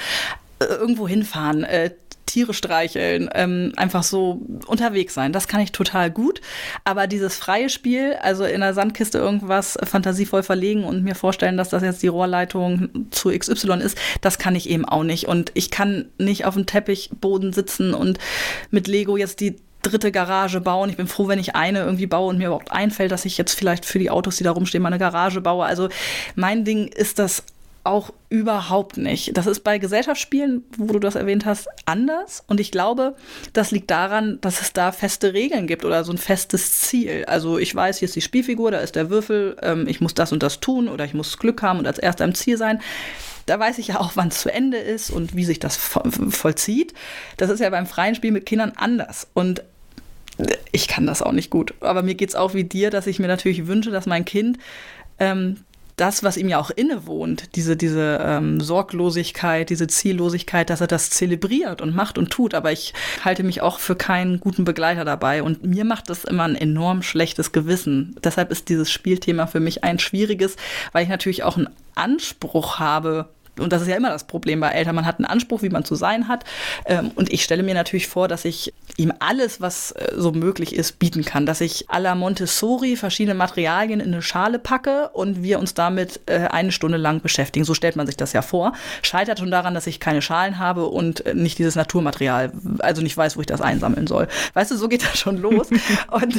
[0.60, 1.90] irgendwo hinfahren, äh,
[2.26, 5.32] Tiere streicheln, ähm, einfach so unterwegs sein.
[5.32, 6.40] Das kann ich total gut.
[6.84, 11.68] Aber dieses freie Spiel, also in der Sandkiste irgendwas fantasievoll verlegen und mir vorstellen, dass
[11.68, 15.28] das jetzt die Rohrleitung zu XY ist, das kann ich eben auch nicht.
[15.28, 18.18] Und ich kann nicht auf dem Teppichboden sitzen und
[18.70, 20.90] mit Lego jetzt die dritte Garage bauen.
[20.90, 23.54] Ich bin froh, wenn ich eine irgendwie baue und mir überhaupt einfällt, dass ich jetzt
[23.54, 25.66] vielleicht für die Autos, die da rumstehen, mal eine Garage baue.
[25.66, 25.88] Also
[26.34, 27.44] mein Ding ist das
[27.84, 29.36] auch überhaupt nicht.
[29.36, 32.42] Das ist bei Gesellschaftsspielen, wo du das erwähnt hast, anders.
[32.46, 33.14] Und ich glaube,
[33.52, 37.24] das liegt daran, dass es da feste Regeln gibt oder so ein festes Ziel.
[37.26, 40.32] Also ich weiß, hier ist die Spielfigur, da ist der Würfel, ähm, ich muss das
[40.32, 42.80] und das tun oder ich muss Glück haben und als erster im Ziel sein.
[43.46, 46.94] Da weiß ich ja auch, wann es zu Ende ist und wie sich das vollzieht.
[47.36, 49.28] Das ist ja beim freien Spiel mit Kindern anders.
[49.34, 49.62] Und
[50.72, 51.74] ich kann das auch nicht gut.
[51.80, 54.58] Aber mir geht es auch wie dir, dass ich mir natürlich wünsche, dass mein Kind
[55.18, 55.58] ähm,
[55.96, 61.10] das, was ihm ja auch innewohnt, diese, diese ähm, Sorglosigkeit, diese Ziellosigkeit, dass er das
[61.10, 62.54] zelebriert und macht und tut.
[62.54, 65.42] Aber ich halte mich auch für keinen guten Begleiter dabei.
[65.42, 68.16] Und mir macht das immer ein enorm schlechtes Gewissen.
[68.24, 70.56] Deshalb ist dieses Spielthema für mich ein schwieriges,
[70.92, 73.28] weil ich natürlich auch einen Anspruch habe,
[73.58, 75.84] und das ist ja immer das Problem bei Eltern, man hat einen Anspruch, wie man
[75.84, 76.44] zu sein hat.
[76.86, 80.74] Ähm, und ich stelle mir natürlich vor, dass ich ihm alles, was äh, so möglich
[80.74, 81.46] ist, bieten kann.
[81.46, 86.20] Dass ich à la Montessori verschiedene Materialien in eine Schale packe und wir uns damit
[86.26, 87.64] äh, eine Stunde lang beschäftigen.
[87.64, 88.72] So stellt man sich das ja vor.
[89.02, 93.16] Scheitert schon daran, dass ich keine Schalen habe und äh, nicht dieses Naturmaterial, also nicht
[93.16, 94.28] weiß, wo ich das einsammeln soll.
[94.54, 95.68] Weißt du, so geht das schon los.
[96.10, 96.36] und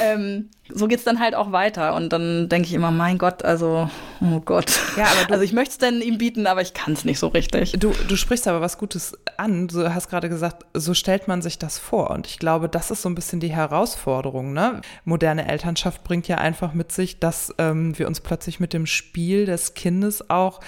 [0.00, 1.94] ähm, so geht es dann halt auch weiter.
[1.94, 4.80] Und dann denke ich immer, mein Gott, also, oh Gott.
[4.96, 7.18] Ja, aber du, also ich möchte es denn ihm bieten, aber ich kann es nicht
[7.18, 7.72] so richtig.
[7.72, 9.68] Du, du sprichst aber was Gutes an.
[9.68, 12.10] Du hast gerade gesagt, so stellt man sich das vor.
[12.10, 14.52] Und ich glaube, das ist so ein bisschen die Herausforderung.
[14.52, 14.80] Ne?
[15.04, 19.46] Moderne Elternschaft bringt ja einfach mit sich, dass ähm, wir uns plötzlich mit dem Spiel
[19.46, 20.60] des Kindes auch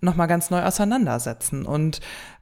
[0.00, 1.64] nochmal ganz neu auseinandersetzen.
[1.64, 2.00] Und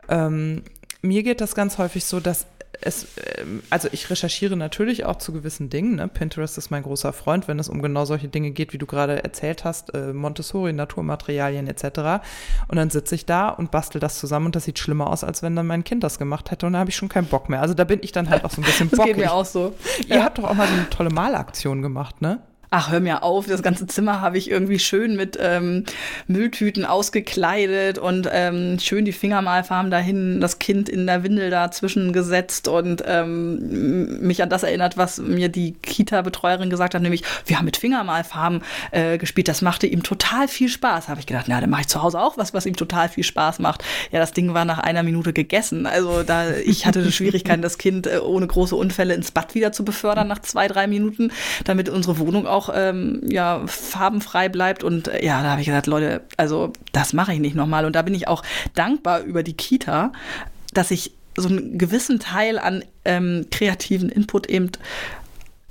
[0.08, 0.62] ähm,
[1.02, 2.46] mir geht das ganz häufig so, dass
[2.82, 3.06] es,
[3.38, 5.96] ähm, also ich recherchiere natürlich auch zu gewissen Dingen.
[5.96, 6.08] Ne?
[6.08, 9.22] Pinterest ist mein großer Freund, wenn es um genau solche Dinge geht, wie du gerade
[9.22, 12.22] erzählt hast, äh, Montessori, Naturmaterialien etc.
[12.68, 15.42] Und dann sitze ich da und bastel das zusammen und das sieht schlimmer aus, als
[15.42, 17.60] wenn dann mein Kind das gemacht hätte und da habe ich schon keinen Bock mehr.
[17.60, 19.00] Also da bin ich dann halt auch so ein bisschen bockig.
[19.00, 19.74] Das geht mir auch so.
[20.08, 20.24] Ihr ja.
[20.24, 22.40] habt doch auch mal so eine tolle Malaktion gemacht, ne?
[22.70, 25.84] Ach, hör mir auf, das ganze Zimmer habe ich irgendwie schön mit ähm,
[26.28, 32.68] Mülltüten ausgekleidet und ähm, schön die Fingermalfarben dahin, das Kind in der Windel dazwischen gesetzt
[32.68, 37.64] und ähm, mich an das erinnert, was mir die Kita-Betreuerin gesagt hat, nämlich, wir haben
[37.64, 41.08] mit Fingermalfarben äh, gespielt, das machte ihm total viel Spaß.
[41.08, 43.24] Habe ich gedacht, na, dann mache ich zu Hause auch was, was ihm total viel
[43.24, 43.82] Spaß macht.
[44.12, 45.86] Ja, das Ding war nach einer Minute gegessen.
[45.86, 49.84] Also da, ich hatte Schwierigkeiten, das Kind äh, ohne große Unfälle ins Bad wieder zu
[49.84, 51.32] befördern nach zwei, drei Minuten,
[51.64, 54.84] damit unsere Wohnung auch auch ähm, ja, farbenfrei bleibt.
[54.84, 57.84] Und äh, ja, da habe ich gesagt, Leute, also das mache ich nicht nochmal.
[57.86, 58.42] Und da bin ich auch
[58.74, 60.12] dankbar über die Kita,
[60.74, 64.70] dass ich so einen gewissen Teil an ähm, kreativen Input eben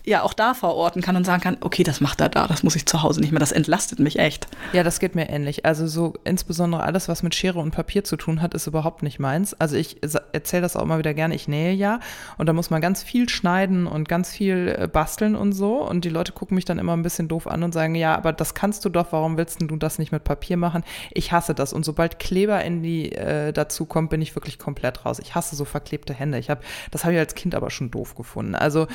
[0.09, 2.75] ja auch da verorten kann und sagen kann, okay, das macht er da, das muss
[2.75, 4.47] ich zu Hause nicht mehr, das entlastet mich echt.
[4.73, 5.65] Ja, das geht mir ähnlich.
[5.65, 9.19] Also so insbesondere alles, was mit Schere und Papier zu tun hat, ist überhaupt nicht
[9.19, 9.53] meins.
[9.53, 9.97] Also ich
[10.33, 11.99] erzähle das auch immer wieder gerne, ich nähe ja
[12.37, 16.05] und da muss man ganz viel schneiden und ganz viel äh, basteln und so und
[16.05, 18.53] die Leute gucken mich dann immer ein bisschen doof an und sagen, ja, aber das
[18.53, 20.83] kannst du doch, warum willst du das nicht mit Papier machen?
[21.11, 25.05] Ich hasse das und sobald Kleber in die äh, dazu kommt, bin ich wirklich komplett
[25.05, 25.19] raus.
[25.19, 26.39] Ich hasse so verklebte Hände.
[26.39, 28.55] Ich habe, das habe ich als Kind aber schon doof gefunden.
[28.55, 28.87] Also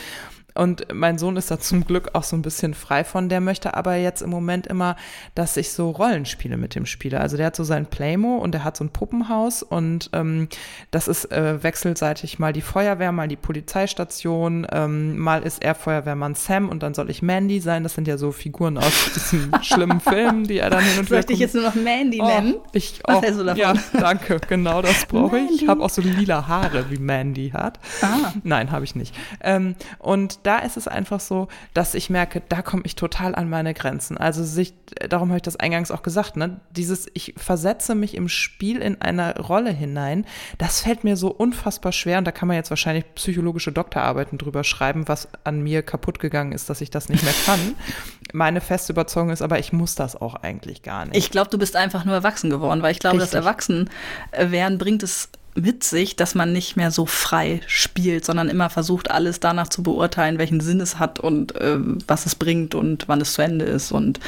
[0.55, 3.29] und mein Sohn ist da zum Glück auch so ein bisschen frei von.
[3.29, 4.97] Der möchte aber jetzt im Moment immer,
[5.35, 7.21] dass ich so Rollenspiele mit dem spiele.
[7.21, 10.49] Also der hat so sein Playmo und der hat so ein Puppenhaus und ähm,
[10.93, 16.35] das ist äh, wechselseitig mal die Feuerwehr, mal die Polizeistation, ähm, mal ist er Feuerwehrmann
[16.35, 17.83] Sam und dann soll ich Mandy sein.
[17.83, 21.23] Das sind ja so Figuren aus diesen schlimmen Filmen, die er dann hin und wieder.
[21.23, 22.55] Soll ich jetzt nur noch Mandy oh, nennen?
[22.73, 23.57] Ich, oh, Was du davon?
[23.61, 24.41] Ja, danke.
[24.49, 25.63] Genau das brauche ich.
[25.63, 27.81] Ich habe auch so lila Haare, wie Mandy hat.
[28.03, 28.33] Ah.
[28.45, 29.15] Nein, habe ich nicht.
[29.41, 33.49] Ähm, und da ist es einfach so, dass ich merke, da komme ich total an
[33.49, 34.17] meine Grenzen.
[34.19, 34.75] Also sich,
[35.09, 36.61] darum habe ich das eingangs auch gesagt, ne?
[36.71, 40.27] Dieses, ich versetze mich im Spiel in eine Rolle hinein,
[40.59, 44.65] das fällt mir so unfassbar schwer und da kann man jetzt wahrscheinlich psychologische Doktorarbeiten drüber
[44.65, 47.61] schreiben, was an mir kaputt gegangen ist, dass ich das nicht mehr kann.
[48.33, 51.17] Meine feste Überzeugung ist aber, ich muss das auch eigentlich gar nicht.
[51.17, 53.33] Ich glaube, du bist einfach nur erwachsen geworden, weil ich glaube, Richtig.
[53.33, 58.71] das Erwachsenwerden bringt es mit sich, dass man nicht mehr so frei spielt, sondern immer
[58.71, 63.09] versucht, alles danach zu beurteilen, welchen Sinn es hat und äh, was es bringt und
[63.09, 64.21] wann es zu Ende ist und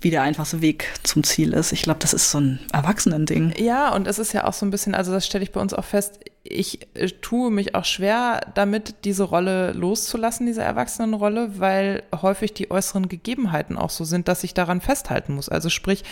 [0.00, 1.72] wie der einfachste Weg zum Ziel ist.
[1.72, 3.54] Ich glaube, das ist so ein Erwachsenending.
[3.56, 5.74] Ja, und es ist ja auch so ein bisschen, also das stelle ich bei uns
[5.74, 12.02] auch fest, ich äh, tue mich auch schwer damit, diese Rolle loszulassen, diese Erwachsenenrolle, weil
[12.20, 15.48] häufig die äußeren Gegebenheiten auch so sind, dass ich daran festhalten muss.
[15.48, 16.04] Also sprich,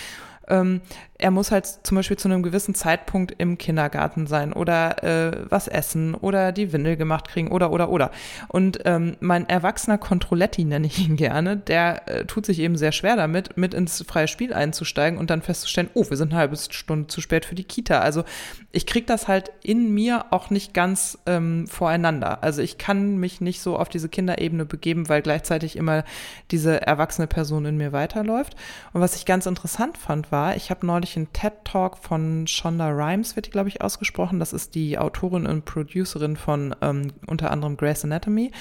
[0.48, 0.80] ähm,
[1.20, 5.68] er muss halt zum Beispiel zu einem gewissen Zeitpunkt im Kindergarten sein oder äh, was
[5.68, 8.10] essen oder die Windel gemacht kriegen oder oder oder.
[8.48, 12.92] Und ähm, mein erwachsener Controletti nenne ich ihn gerne, der äh, tut sich eben sehr
[12.92, 16.56] schwer damit, mit ins freie Spiel einzusteigen und dann festzustellen, oh, wir sind eine halbe
[16.56, 18.00] Stunde zu spät für die Kita.
[18.00, 18.24] Also
[18.72, 22.42] ich kriege das halt in mir auch nicht ganz ähm, voreinander.
[22.42, 26.04] Also ich kann mich nicht so auf diese Kinderebene begeben, weil gleichzeitig immer
[26.50, 28.56] diese erwachsene Person in mir weiterläuft.
[28.92, 33.36] Und was ich ganz interessant fand, war, ich habe neulich einen TED-Talk von Shonda Rhimes,
[33.36, 34.38] wird die, glaube ich, ausgesprochen.
[34.38, 38.52] Das ist die Autorin und Producerin von ähm, unter anderem Grey's Anatomy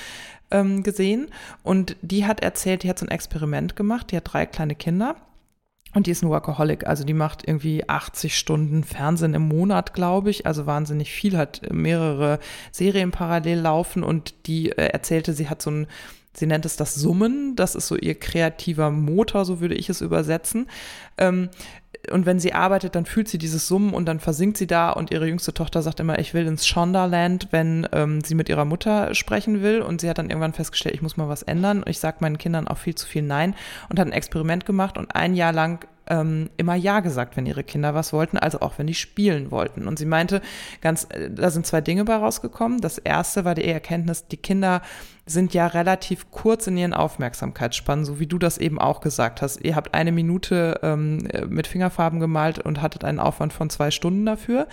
[0.52, 1.30] ähm, gesehen.
[1.64, 4.12] Und die hat erzählt, die hat so ein Experiment gemacht.
[4.12, 5.16] Die hat drei kleine Kinder
[5.96, 10.30] und die ist ein Workaholic, also die macht irgendwie 80 Stunden Fernsehen im Monat, glaube
[10.30, 12.40] ich, also wahnsinnig viel, hat mehrere
[12.72, 15.88] Serien parallel laufen und die äh, erzählte, sie hat so ein,
[16.34, 20.02] sie nennt es das Summen, das ist so ihr kreativer Motor, so würde ich es
[20.02, 20.68] übersetzen.
[21.18, 21.50] Ähm,
[22.12, 24.92] und wenn sie arbeitet, dann fühlt sie dieses Summen und dann versinkt sie da.
[24.92, 28.66] Und ihre jüngste Tochter sagt immer, ich will ins Shondaland, wenn ähm, sie mit ihrer
[28.66, 29.82] Mutter sprechen will.
[29.82, 31.84] Und sie hat dann irgendwann festgestellt, ich muss mal was ändern.
[31.88, 33.56] Ich sage meinen Kindern auch viel zu viel Nein
[33.90, 34.98] und hat ein Experiment gemacht.
[34.98, 38.74] Und ein Jahr lang ähm, immer Ja gesagt, wenn ihre Kinder was wollten, also auch
[38.78, 39.88] wenn die spielen wollten.
[39.88, 40.42] Und sie meinte,
[40.82, 42.82] ganz, äh, da sind zwei Dinge bei rausgekommen.
[42.82, 44.82] Das erste war die Erkenntnis, die Kinder
[45.30, 49.64] sind ja relativ kurz in ihren Aufmerksamkeitsspannen, so wie du das eben auch gesagt hast.
[49.64, 54.26] Ihr habt eine Minute ähm, mit Fingerfarben gemalt und hattet einen Aufwand von zwei Stunden
[54.26, 54.68] dafür.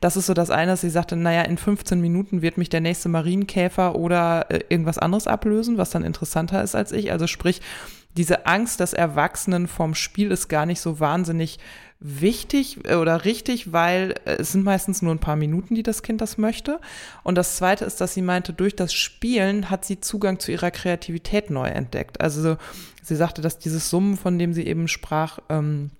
[0.00, 2.80] Das ist so das eine, dass sie sagte, naja, in 15 Minuten wird mich der
[2.80, 7.12] nächste Marienkäfer oder äh, irgendwas anderes ablösen, was dann interessanter ist als ich.
[7.12, 7.60] Also sprich,
[8.16, 11.58] diese Angst des Erwachsenen vom Spiel ist gar nicht so wahnsinnig
[12.00, 16.02] wichtig äh, oder richtig, weil äh, es sind meistens nur ein paar Minuten, die das
[16.02, 16.80] Kind das möchte.
[17.22, 20.70] Und das Zweite ist, dass sie meinte, durch das Spielen hat sie Zugang zu ihrer
[20.70, 22.20] Kreativität neu entdeckt.
[22.20, 22.56] Also
[23.02, 25.90] sie sagte, dass dieses Summen, von dem sie eben sprach, ähm,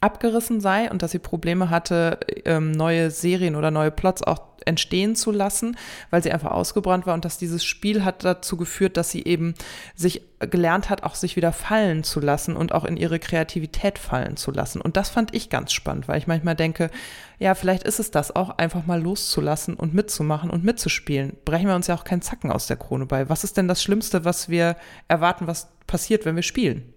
[0.00, 5.16] abgerissen sei und dass sie Probleme hatte, ähm, neue Serien oder neue Plots auch entstehen
[5.16, 5.76] zu lassen,
[6.10, 9.54] weil sie einfach ausgebrannt war und dass dieses Spiel hat dazu geführt, dass sie eben
[9.94, 14.36] sich gelernt hat, auch sich wieder fallen zu lassen und auch in ihre Kreativität fallen
[14.36, 14.80] zu lassen.
[14.80, 16.90] Und das fand ich ganz spannend, weil ich manchmal denke,
[17.38, 21.36] ja, vielleicht ist es das auch, einfach mal loszulassen und mitzumachen und mitzuspielen.
[21.44, 23.28] Brechen wir uns ja auch keinen Zacken aus der Krone bei.
[23.28, 24.76] Was ist denn das Schlimmste, was wir
[25.08, 26.92] erwarten, was passiert, wenn wir spielen?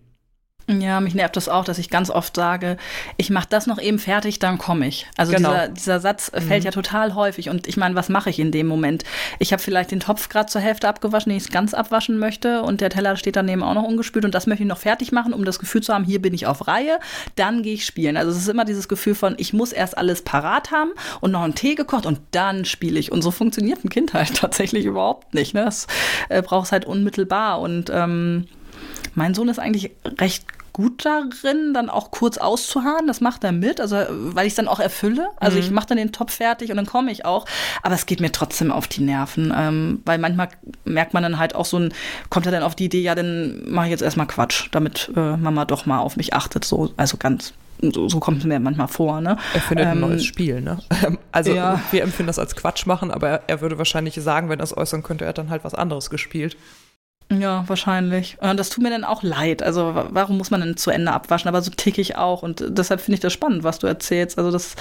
[0.68, 2.78] Ja, mich nervt das auch, dass ich ganz oft sage,
[3.18, 5.08] ich mache das noch eben fertig, dann komme ich.
[5.18, 5.50] Also genau.
[5.50, 6.42] dieser, dieser Satz mhm.
[6.42, 7.50] fällt ja total häufig.
[7.50, 9.04] Und ich meine, was mache ich in dem Moment?
[9.40, 12.62] Ich habe vielleicht den Topf gerade zur Hälfte abgewaschen, den ich ganz abwaschen möchte.
[12.62, 14.24] Und der Teller steht daneben auch noch ungespült.
[14.26, 16.46] Und das möchte ich noch fertig machen, um das Gefühl zu haben, hier bin ich
[16.46, 17.00] auf Reihe.
[17.36, 18.16] Dann gehe ich spielen.
[18.16, 21.42] Also es ist immer dieses Gefühl von, ich muss erst alles parat haben und noch
[21.42, 23.12] einen Tee gekocht und dann spiele ich.
[23.12, 25.54] Und so funktioniert ein Kind halt tatsächlich überhaupt nicht.
[25.54, 25.66] Ne?
[25.66, 25.88] Das
[26.30, 27.60] äh, braucht es halt unmittelbar.
[27.60, 28.48] Und ähm,
[29.16, 33.08] mein Sohn ist eigentlich recht gut darin, dann auch kurz auszuharren.
[33.08, 35.30] Das macht er mit, also weil ich es dann auch erfülle.
[35.38, 35.64] Also mhm.
[35.64, 37.46] ich mache dann den Topf fertig und dann komme ich auch.
[37.84, 40.50] Aber es geht mir trotzdem auf die Nerven, ähm, weil manchmal
[40.86, 41.94] merkt man dann halt auch so ein,
[42.30, 45.38] kommt er dann auf die Idee, ja, dann mache ich jetzt erstmal Quatsch, damit äh,
[45.38, 46.66] Mama doch mal auf mich achtet.
[46.66, 49.22] So, also ganz so, so kommt es mir manchmal vor.
[49.22, 49.38] Ne?
[49.54, 50.80] Er findet ähm, ein neues Spiel, ne?
[51.32, 51.82] Also ja.
[51.92, 54.76] wir empfinden das als Quatsch machen, aber er, er würde wahrscheinlich sagen, wenn er es
[54.76, 56.58] äußern könnte, er hat dann halt was anderes gespielt.
[57.40, 58.38] Ja, wahrscheinlich.
[58.42, 59.64] Und das tut mir dann auch leid.
[59.64, 61.48] Also warum muss man denn zu Ende abwaschen?
[61.48, 62.44] Aber so tick ich auch.
[62.44, 64.38] Und deshalb finde ich das spannend, was du erzählst.
[64.38, 64.76] Also das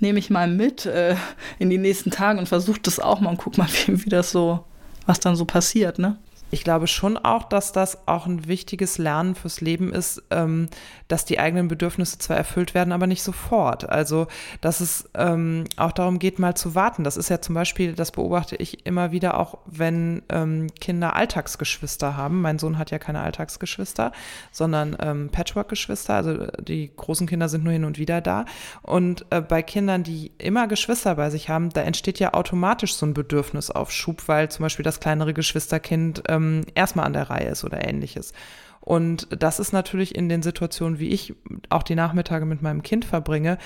[0.00, 1.16] nehme ich mal mit äh,
[1.58, 4.30] in die nächsten Tage und versuche das auch mal und guck mal, wie, wie das
[4.30, 4.64] so,
[5.04, 6.16] was dann so passiert, ne?
[6.52, 10.68] Ich glaube schon auch, dass das auch ein wichtiges Lernen fürs Leben ist, ähm,
[11.08, 13.88] dass die eigenen Bedürfnisse zwar erfüllt werden, aber nicht sofort.
[13.88, 14.26] Also,
[14.60, 17.04] dass es ähm, auch darum geht, mal zu warten.
[17.04, 22.18] Das ist ja zum Beispiel, das beobachte ich immer wieder auch, wenn ähm, Kinder Alltagsgeschwister
[22.18, 22.42] haben.
[22.42, 24.12] Mein Sohn hat ja keine Alltagsgeschwister,
[24.50, 26.14] sondern ähm, Patchwork-Geschwister.
[26.14, 28.44] Also die großen Kinder sind nur hin und wieder da.
[28.82, 33.06] Und äh, bei Kindern, die immer Geschwister bei sich haben, da entsteht ja automatisch so
[33.06, 37.64] ein Bedürfnisaufschub, weil zum Beispiel das kleinere Geschwisterkind ähm, ähm, erstmal an der Reihe ist
[37.64, 38.32] oder ähnliches.
[38.80, 41.34] Und das ist natürlich in den Situationen, wie ich
[41.70, 43.58] auch die Nachmittage mit meinem Kind verbringe,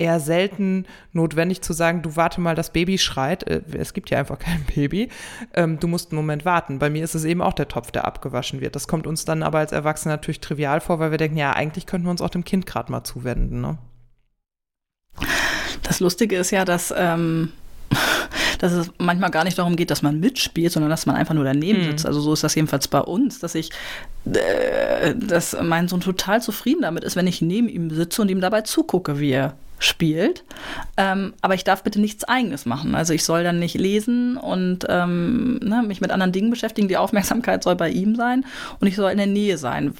[0.00, 3.42] eher selten notwendig zu sagen, du warte mal, das Baby schreit.
[3.44, 5.10] Äh, es gibt ja einfach kein Baby.
[5.54, 6.78] Ähm, du musst einen Moment warten.
[6.78, 8.74] Bei mir ist es eben auch der Topf, der abgewaschen wird.
[8.74, 11.86] Das kommt uns dann aber als Erwachsene natürlich trivial vor, weil wir denken, ja, eigentlich
[11.86, 13.60] könnten wir uns auch dem Kind gerade mal zuwenden.
[13.60, 13.78] Ne?
[15.82, 17.52] Das Lustige ist ja, dass ähm,
[18.60, 21.44] dass es manchmal gar nicht darum geht, dass man mitspielt, sondern dass man einfach nur
[21.44, 21.84] daneben mhm.
[21.84, 22.06] sitzt.
[22.06, 23.70] Also so ist das jedenfalls bei uns, dass ich,
[24.26, 28.40] äh, dass mein Sohn total zufrieden damit ist, wenn ich neben ihm sitze und ihm
[28.40, 30.44] dabei zugucke, wie er spielt.
[30.98, 32.94] Ähm, aber ich darf bitte nichts Eigenes machen.
[32.94, 36.88] Also ich soll dann nicht lesen und ähm, ne, mich mit anderen Dingen beschäftigen.
[36.88, 38.44] Die Aufmerksamkeit soll bei ihm sein
[38.78, 39.94] und ich soll in der Nähe sein.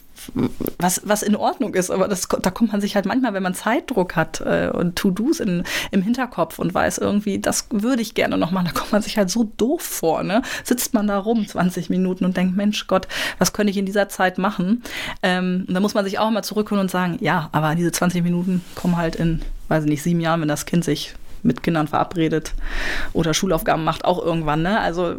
[0.78, 3.54] Was, was in Ordnung ist, aber das, da kommt man sich halt manchmal, wenn man
[3.54, 8.50] Zeitdruck hat äh, und To-Dos im Hinterkopf und weiß irgendwie, das würde ich gerne noch
[8.50, 10.22] machen, da kommt man sich halt so doof vor.
[10.22, 10.42] Ne?
[10.64, 14.08] Sitzt man da rum 20 Minuten und denkt, Mensch Gott, was könnte ich in dieser
[14.08, 14.82] Zeit machen?
[15.22, 18.62] Ähm, da muss man sich auch mal zurückholen und sagen, ja, aber diese 20 Minuten
[18.74, 22.54] kommen halt in weiß ich nicht, sieben Jahren, wenn das Kind sich mit Kindern verabredet
[23.12, 24.62] oder Schulaufgaben macht, auch irgendwann.
[24.62, 24.80] Ne?
[24.80, 25.14] Also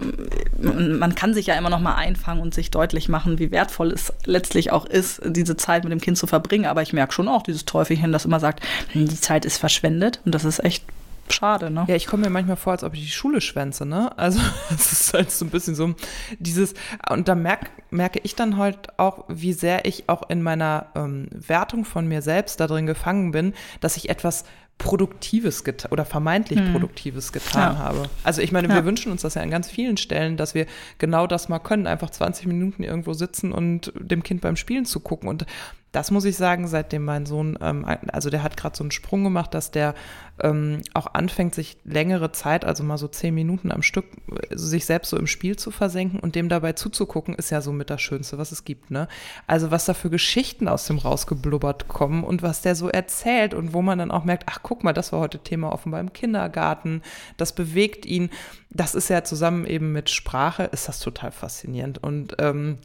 [0.60, 4.14] man kann sich ja immer noch mal einfangen und sich deutlich machen, wie wertvoll es
[4.26, 6.66] letztlich auch ist, diese Zeit mit dem Kind zu verbringen.
[6.66, 10.22] Aber ich merke schon auch dieses Teufelchen, das immer sagt, hm, die Zeit ist verschwendet
[10.26, 10.84] und das ist echt
[11.30, 11.86] schade, ne?
[11.88, 14.18] Ja, ich komme mir manchmal vor, als ob ich die Schule schwänze, ne?
[14.18, 14.40] Also
[14.74, 15.94] es ist halt so ein bisschen so
[16.40, 16.74] dieses,
[17.10, 21.28] und da merk, merke ich dann halt auch, wie sehr ich auch in meiner ähm,
[21.32, 24.46] Wertung von mir selbst da drin gefangen bin, dass ich etwas
[24.82, 26.72] Produktives oder vermeintlich hm.
[26.72, 27.80] Produktives getan ja.
[27.80, 28.10] habe.
[28.24, 28.86] Also ich meine, wir ja.
[28.86, 30.66] wünschen uns das ja an ganz vielen Stellen, dass wir
[30.98, 35.00] genau das mal können, einfach 20 Minuten irgendwo sitzen und dem Kind beim Spielen zu
[35.00, 35.30] gucken.
[35.30, 35.46] Und
[35.92, 39.24] das muss ich sagen, seitdem mein Sohn, ähm, also der hat gerade so einen Sprung
[39.24, 39.94] gemacht, dass der
[40.42, 44.86] ähm, auch anfängt, sich längere Zeit, also mal so zehn Minuten am Stück, äh, sich
[44.86, 48.02] selbst so im Spiel zu versenken und dem dabei zuzugucken, ist ja so mit das
[48.02, 49.10] Schönste, was es gibt, ne?
[49.48, 53.74] Also was da für Geschichten aus dem rausgeblubbert kommen und was der so erzählt und
[53.74, 57.02] wo man dann auch merkt, ach guck mal, das war heute Thema offenbar im Kindergarten,
[57.36, 58.30] das bewegt ihn.
[58.70, 62.78] Das ist ja zusammen eben mit Sprache, ist das total faszinierend und ähm,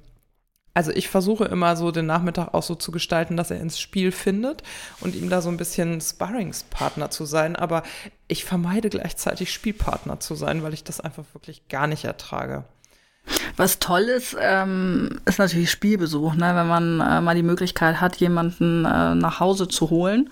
[0.76, 4.12] also ich versuche immer so den Nachmittag auch so zu gestalten, dass er ins Spiel
[4.12, 4.62] findet
[5.00, 7.56] und ihm da so ein bisschen Sparringspartner zu sein.
[7.56, 7.82] Aber
[8.28, 12.64] ich vermeide gleichzeitig Spielpartner zu sein, weil ich das einfach wirklich gar nicht ertrage.
[13.56, 16.54] Was toll ist, ähm, ist natürlich Spielbesuch, ne?
[16.54, 20.28] wenn man äh, mal die Möglichkeit hat, jemanden äh, nach Hause zu holen.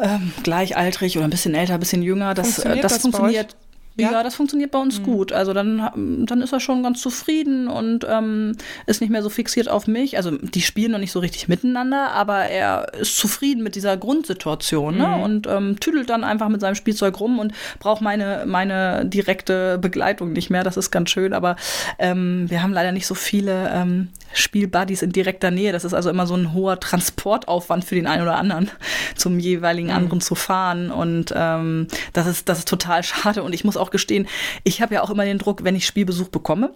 [0.00, 2.34] Ähm, gleichaltrig oder ein bisschen älter, ein bisschen jünger.
[2.34, 3.56] Das, funktioniert, äh, das, das funktioniert
[3.96, 4.10] ja.
[4.10, 5.04] ja, das funktioniert bei uns mhm.
[5.04, 5.32] gut.
[5.32, 9.68] Also dann, dann ist er schon ganz zufrieden und ähm, ist nicht mehr so fixiert
[9.68, 10.16] auf mich.
[10.16, 14.96] Also die spielen noch nicht so richtig miteinander, aber er ist zufrieden mit dieser Grundsituation
[14.96, 15.06] ne?
[15.06, 15.14] mhm.
[15.14, 15.24] ne?
[15.24, 20.32] und ähm, tüdelt dann einfach mit seinem Spielzeug rum und braucht meine, meine direkte Begleitung
[20.32, 20.64] nicht mehr.
[20.64, 21.56] Das ist ganz schön, aber
[21.98, 25.72] ähm, wir haben leider nicht so viele ähm, Spielbuddies in direkter Nähe.
[25.72, 28.70] Das ist also immer so ein hoher Transportaufwand für den einen oder anderen,
[29.16, 29.94] zum jeweiligen mhm.
[29.94, 30.90] anderen zu fahren.
[30.90, 33.42] Und ähm, das, ist, das ist total schade.
[33.42, 34.26] Und ich muss auch gestehen,
[34.62, 36.72] ich habe ja auch immer den Druck, wenn ich Spielbesuch bekomme,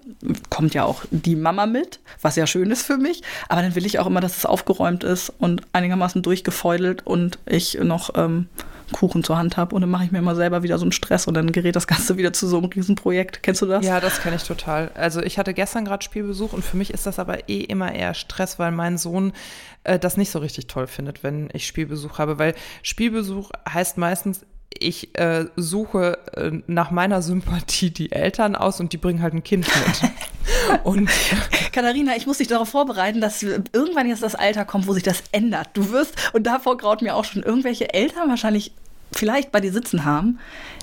[0.50, 3.22] kommt ja auch die Mama mit, was ja schön ist für mich.
[3.48, 7.78] Aber dann will ich auch immer, dass es aufgeräumt ist und einigermaßen durchgefeudelt und ich
[7.80, 8.48] noch ähm,
[8.92, 11.26] Kuchen zur Hand habe und dann mache ich mir immer selber wieder so einen Stress
[11.26, 13.42] und dann gerät das Ganze wieder zu so einem Riesenprojekt.
[13.42, 13.84] Kennst du das?
[13.84, 14.90] Ja, das kenne ich total.
[14.94, 18.14] Also ich hatte gestern gerade Spielbesuch und für mich ist das aber eh immer eher
[18.14, 19.32] Stress, weil mein Sohn
[19.84, 24.44] äh, das nicht so richtig toll findet, wenn ich Spielbesuch habe, weil Spielbesuch heißt meistens,
[24.76, 29.42] ich äh, suche äh, nach meiner Sympathie die Eltern aus und die bringen halt ein
[29.42, 30.82] Kind mit.
[30.84, 31.10] und
[31.72, 35.22] Katharina, ich muss dich darauf vorbereiten, dass irgendwann jetzt das Alter kommt, wo sich das
[35.32, 35.70] ändert.
[35.74, 38.72] Du wirst, und davor graut mir auch schon irgendwelche Eltern wahrscheinlich
[39.12, 40.77] vielleicht bei dir sitzen haben, äh,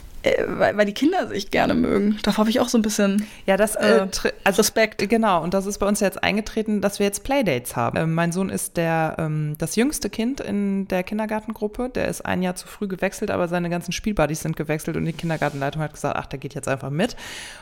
[0.47, 2.17] weil, weil die Kinder sich gerne mögen.
[2.23, 5.07] Da habe ich auch so ein bisschen ja, das, äh, äh also, Respekt.
[5.09, 7.97] Genau, und das ist bei uns jetzt eingetreten, dass wir jetzt Playdates haben.
[7.97, 11.89] Äh, mein Sohn ist der, ähm, das jüngste Kind in der Kindergartengruppe.
[11.89, 15.13] Der ist ein Jahr zu früh gewechselt, aber seine ganzen Spielbuddies sind gewechselt und die
[15.13, 17.15] Kindergartenleitung hat gesagt, ach, der geht jetzt einfach mit.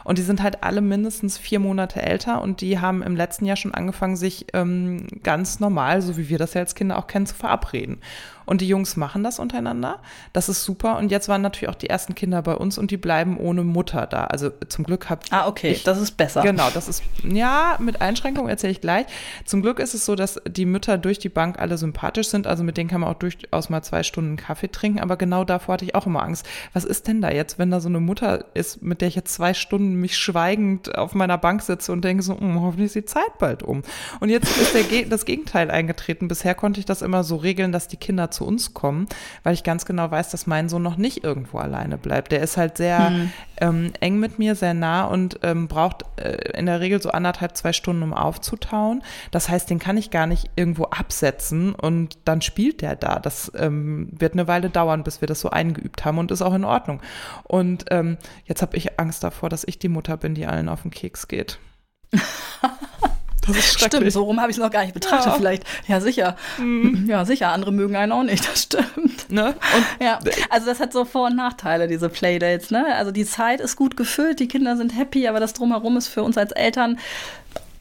[0.03, 3.57] Und die sind halt alle mindestens vier Monate älter und die haben im letzten Jahr
[3.57, 7.25] schon angefangen, sich ähm, ganz normal, so wie wir das ja als Kinder auch kennen,
[7.25, 7.99] zu verabreden.
[8.45, 9.99] Und die Jungs machen das untereinander.
[10.33, 10.97] Das ist super.
[10.97, 14.07] Und jetzt waren natürlich auch die ersten Kinder bei uns und die bleiben ohne Mutter
[14.07, 14.25] da.
[14.25, 16.41] Also zum Glück habe Ah, okay, ich, das ist besser.
[16.41, 19.05] Genau, das ist, ja, mit Einschränkungen erzähle ich gleich.
[19.45, 22.47] Zum Glück ist es so, dass die Mütter durch die Bank alle sympathisch sind.
[22.47, 24.99] Also mit denen kann man auch durchaus mal zwei Stunden Kaffee trinken.
[24.99, 26.45] Aber genau davor hatte ich auch immer Angst.
[26.73, 29.33] Was ist denn da jetzt, wenn da so eine Mutter ist, mit der ich jetzt
[29.33, 33.05] zwei Stunden mich schweigend auf meiner Bank sitze und denke so, hm, hoffentlich ist die
[33.05, 33.83] Zeit bald um.
[34.19, 36.27] Und jetzt ist der, das Gegenteil eingetreten.
[36.27, 39.07] Bisher konnte ich das immer so regeln, dass die Kinder zu uns kommen,
[39.43, 42.31] weil ich ganz genau weiß, dass mein Sohn noch nicht irgendwo alleine bleibt.
[42.31, 43.31] Der ist halt sehr hm.
[43.61, 47.55] ähm, eng mit mir, sehr nah und ähm, braucht äh, in der Regel so anderthalb,
[47.55, 49.03] zwei Stunden, um aufzutauen.
[49.31, 53.19] Das heißt, den kann ich gar nicht irgendwo absetzen und dann spielt der da.
[53.19, 56.53] Das ähm, wird eine Weile dauern, bis wir das so eingeübt haben und ist auch
[56.53, 57.01] in Ordnung.
[57.43, 60.81] Und ähm, jetzt habe ich Angst davor, dass ich die Mutter bin, die allen auf
[60.81, 61.59] den Keks geht.
[63.47, 65.33] Das ist Stimmt, so rum habe ich es noch gar nicht betrachtet.
[65.33, 65.37] Ja.
[65.37, 66.37] Vielleicht, ja sicher.
[66.57, 67.05] Mhm.
[67.09, 69.29] Ja, sicher, andere mögen einen auch nicht, das stimmt.
[69.29, 69.47] Ne?
[69.47, 72.71] Und ja, also das hat so Vor- und Nachteile, diese Playdates.
[72.71, 72.85] Ne?
[72.95, 76.23] Also die Zeit ist gut gefüllt, die Kinder sind happy, aber das Drumherum ist für
[76.23, 76.99] uns als Eltern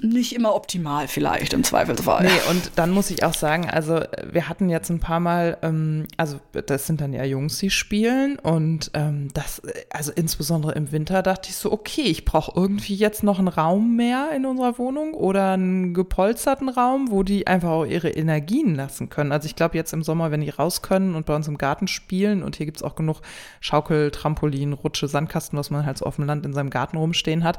[0.02, 2.24] nicht immer optimal vielleicht im Zweifelsfall.
[2.24, 6.06] Nee, und dann muss ich auch sagen, also wir hatten jetzt ein paar Mal, ähm,
[6.16, 11.22] also das sind dann ja Jungs, die spielen und ähm, das, also insbesondere im Winter
[11.22, 15.14] dachte ich so, okay, ich brauche irgendwie jetzt noch einen Raum mehr in unserer Wohnung
[15.14, 19.32] oder einen gepolsterten Raum, wo die einfach auch ihre Energien lassen können.
[19.32, 21.86] Also ich glaube jetzt im Sommer, wenn die raus können und bei uns im Garten
[21.86, 23.20] spielen und hier gibt es auch genug
[23.60, 27.44] Schaukel, Trampolin, Rutsche, Sandkasten, was man halt so auf dem Land in seinem Garten rumstehen
[27.44, 27.58] hat,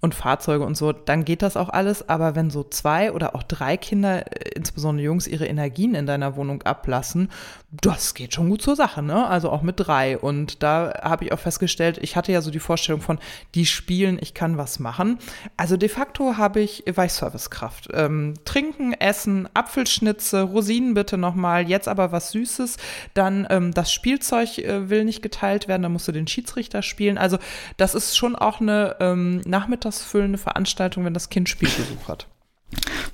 [0.00, 2.08] und Fahrzeuge und so, dann geht das auch alles.
[2.08, 6.36] Aber wenn so zwei oder auch drei Kinder, äh, insbesondere Jungs, ihre Energien in deiner
[6.36, 7.30] Wohnung ablassen,
[7.70, 9.26] das geht schon gut zur Sache, ne?
[9.26, 10.16] Also auch mit drei.
[10.16, 13.18] Und da habe ich auch festgestellt, ich hatte ja so die Vorstellung von,
[13.54, 15.18] die spielen, ich kann was machen.
[15.56, 17.88] Also de facto habe ich, war Servicekraft.
[17.92, 22.76] Ähm, trinken, essen, Apfelschnitze, Rosinen bitte nochmal, jetzt aber was Süßes.
[23.14, 27.18] Dann ähm, das Spielzeug äh, will nicht geteilt werden, da musst du den Schiedsrichter spielen.
[27.18, 27.38] Also
[27.76, 32.26] das ist schon auch eine ähm, Nachmittags füllende Veranstaltung, wenn das Kind Spielbesuch hat.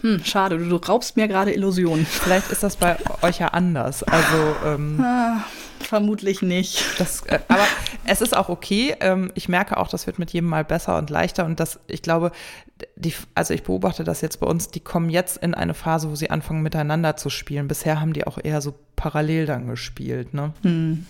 [0.01, 2.05] Hm, schade, du, du raubst mir gerade Illusionen.
[2.05, 4.03] Vielleicht ist das bei euch ja anders.
[4.03, 5.45] Also ähm, ah,
[5.81, 6.85] vermutlich nicht.
[6.99, 7.65] Das, äh, aber
[8.05, 8.97] es ist auch okay.
[9.01, 11.47] Ähm, ich merke auch, das wird mit jedem Mal besser und leichter.
[11.47, 12.33] Und das, ich glaube,
[12.97, 16.17] die, also ich beobachte das jetzt bei uns, die kommen jetzt in eine Phase, wo
[16.17, 17.69] sie anfangen miteinander zu spielen.
[17.69, 20.35] Bisher haben die auch eher so parallel dann gespielt.
[20.35, 20.53] Ne?
[20.63, 21.07] Hm.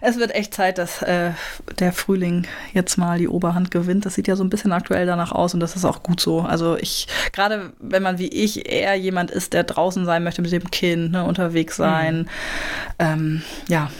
[0.00, 1.30] Es wird echt Zeit, dass äh,
[1.78, 4.06] der Frühling jetzt mal die Oberhand gewinnt.
[4.06, 6.40] Das sieht ja so ein bisschen aktuell danach aus und das ist auch gut so.
[6.40, 10.52] Also ich, gerade wenn man wie ich eher jemand ist, der draußen sein möchte mit
[10.52, 12.26] dem Kind, ne, unterwegs sein, mhm.
[12.98, 13.90] ähm, ja,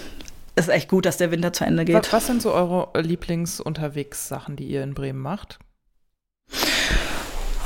[0.56, 1.96] ist echt gut, dass der Winter zu Ende geht.
[1.96, 5.58] Was, was sind so eure Lieblingsunterwegs-Sachen, die ihr in Bremen macht?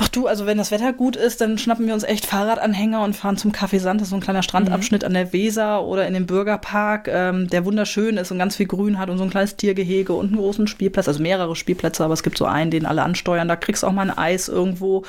[0.01, 3.17] Ach du, also wenn das Wetter gut ist, dann schnappen wir uns echt Fahrradanhänger und
[3.17, 3.99] fahren zum Café Sand.
[3.99, 5.07] Das ist so ein kleiner Strandabschnitt mhm.
[5.07, 8.97] an der Weser oder in dem Bürgerpark, ähm, der wunderschön ist und ganz viel Grün
[8.97, 12.23] hat und so ein kleines Tiergehege und einen großen Spielplatz, also mehrere Spielplätze, aber es
[12.23, 13.49] gibt so einen, den alle ansteuern.
[13.49, 15.03] Da kriegst du auch mal ein Eis irgendwo.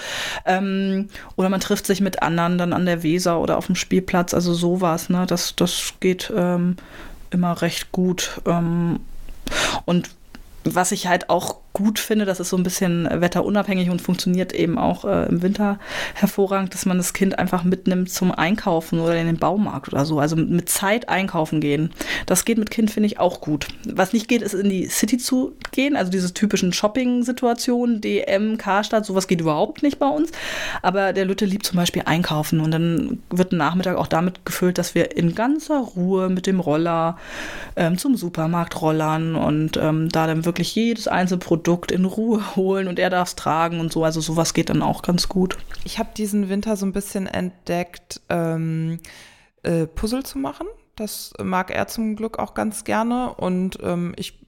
[0.44, 4.35] Ähm, oder man trifft sich mit anderen dann an der Weser oder auf dem Spielplatz.
[4.35, 5.24] Also sowas, ne?
[5.24, 6.74] Das, das geht ähm,
[7.31, 8.40] immer recht gut.
[8.44, 8.98] Ähm,
[9.85, 10.11] und
[10.64, 14.78] was ich halt auch gut finde, das ist so ein bisschen wetterunabhängig und funktioniert eben
[14.78, 15.78] auch äh, im Winter
[16.14, 20.18] hervorragend, dass man das Kind einfach mitnimmt zum Einkaufen oder in den Baumarkt oder so.
[20.20, 21.90] Also mit Zeit einkaufen gehen.
[22.26, 23.68] Das geht mit Kind, finde ich, auch gut.
[23.86, 29.06] Was nicht geht, ist in die City zu gehen, also diese typischen Shopping-Situationen, DM, Karstadt,
[29.06, 30.30] sowas geht überhaupt nicht bei uns.
[30.82, 34.78] Aber der Lütte liebt zum Beispiel einkaufen und dann wird ein Nachmittag auch damit gefüllt,
[34.78, 37.16] dass wir in ganzer Ruhe mit dem Roller
[37.76, 42.42] ähm, zum Supermarkt rollern und ähm, da dann wirklich jedes einzelne Produkt Produkt in Ruhe
[42.56, 44.02] holen und er darf es tragen und so.
[44.02, 45.56] Also sowas geht dann auch ganz gut.
[45.85, 48.98] Ich habe diesen Winter so ein bisschen entdeckt, ähm,
[49.62, 50.66] äh, Puzzle zu machen.
[50.96, 54.40] Das mag er zum Glück auch ganz gerne und ähm, ich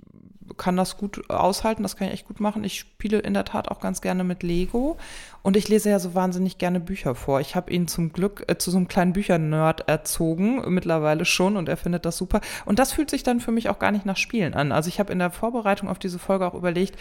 [0.56, 2.64] kann das gut aushalten, das kann ich echt gut machen.
[2.64, 4.96] Ich spiele in der Tat auch ganz gerne mit Lego
[5.42, 7.40] und ich lese ja so wahnsinnig gerne Bücher vor.
[7.40, 11.68] Ich habe ihn zum Glück äh, zu so einem kleinen Büchernerd erzogen, mittlerweile schon und
[11.68, 12.40] er findet das super.
[12.64, 14.72] Und das fühlt sich dann für mich auch gar nicht nach Spielen an.
[14.72, 16.96] Also ich habe in der Vorbereitung auf diese Folge auch überlegt,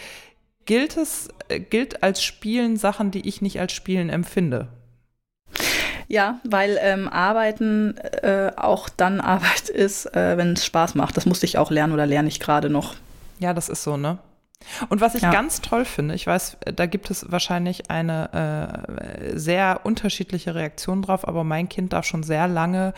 [0.65, 4.67] gilt es, äh, gilt als Spielen Sachen, die ich nicht als Spielen empfinde?
[6.07, 11.15] Ja, weil ähm, Arbeiten äh, auch dann Arbeit ist, äh, wenn es Spaß macht.
[11.15, 12.95] Das musste ich auch lernen oder lerne ich gerade noch.
[13.39, 14.17] Ja, das ist so, ne?
[14.89, 15.31] Und was ich ja.
[15.31, 21.27] ganz toll finde, ich weiß, da gibt es wahrscheinlich eine äh, sehr unterschiedliche Reaktion drauf,
[21.27, 22.93] aber mein Kind darf schon sehr lange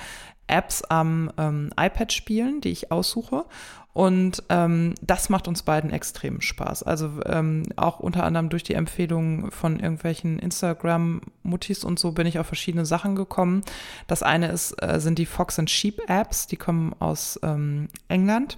[0.47, 3.45] Apps am ähm, iPad spielen, die ich aussuche.
[3.93, 6.81] Und ähm, das macht uns beiden extrem Spaß.
[6.81, 12.39] Also ähm, auch unter anderem durch die Empfehlungen von irgendwelchen Instagram-Muttis und so bin ich
[12.39, 13.61] auf verschiedene Sachen gekommen.
[14.07, 18.57] Das eine ist, äh, sind die Fox and Sheep Apps, die kommen aus ähm, England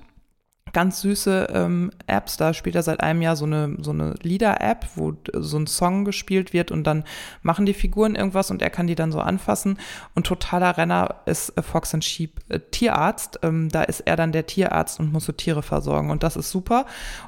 [0.75, 2.35] ganz süße ähm, Apps.
[2.35, 6.03] Da spielt er seit einem Jahr so eine, so eine Lieder-App, wo so ein Song
[6.03, 7.05] gespielt wird und dann
[7.43, 9.79] machen die Figuren irgendwas und er kann die dann so anfassen.
[10.15, 13.39] Und totaler Renner ist äh, Fox and Sheep äh, Tierarzt.
[13.41, 16.51] Ähm, da ist er dann der Tierarzt und muss so Tiere versorgen und das ist
[16.51, 16.85] super.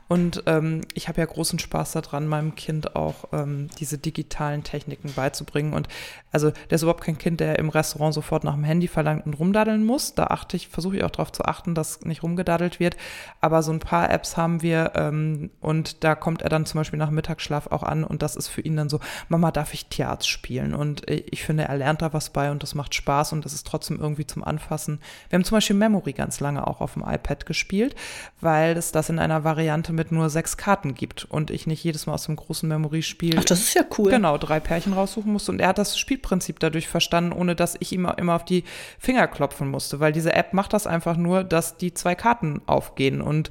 [0.09, 5.13] Und ähm, ich habe ja großen Spaß daran, meinem Kind auch ähm, diese digitalen Techniken
[5.13, 5.71] beizubringen.
[5.71, 5.87] Und
[6.33, 9.35] also der ist überhaupt kein Kind, der im Restaurant sofort nach dem Handy verlangt und
[9.35, 10.15] rumdaddeln muss.
[10.15, 12.97] Da achte ich, versuche ich auch darauf zu achten, dass nicht rumgedaddelt wird
[13.41, 16.99] aber so ein paar Apps haben wir ähm, und da kommt er dann zum Beispiel
[16.99, 20.27] nach Mittagsschlaf auch an und das ist für ihn dann so, Mama, darf ich Tierarzt
[20.27, 20.73] spielen?
[20.73, 23.67] Und ich finde, er lernt da was bei und das macht Spaß und das ist
[23.67, 24.99] trotzdem irgendwie zum Anfassen.
[25.29, 27.95] Wir haben zum Beispiel Memory ganz lange auch auf dem iPad gespielt,
[28.41, 32.07] weil es das in einer Variante mit nur sechs Karten gibt und ich nicht jedes
[32.07, 33.35] Mal aus dem großen Memory-Spiel.
[33.38, 34.09] Ach, das ist ja cool.
[34.09, 37.91] Genau, drei Pärchen raussuchen musste und er hat das Spielprinzip dadurch verstanden, ohne dass ich
[37.91, 38.63] ihm immer auf die
[38.99, 43.21] Finger klopfen musste, weil diese App macht das einfach nur, dass die zwei Karten aufgehen
[43.28, 43.49] und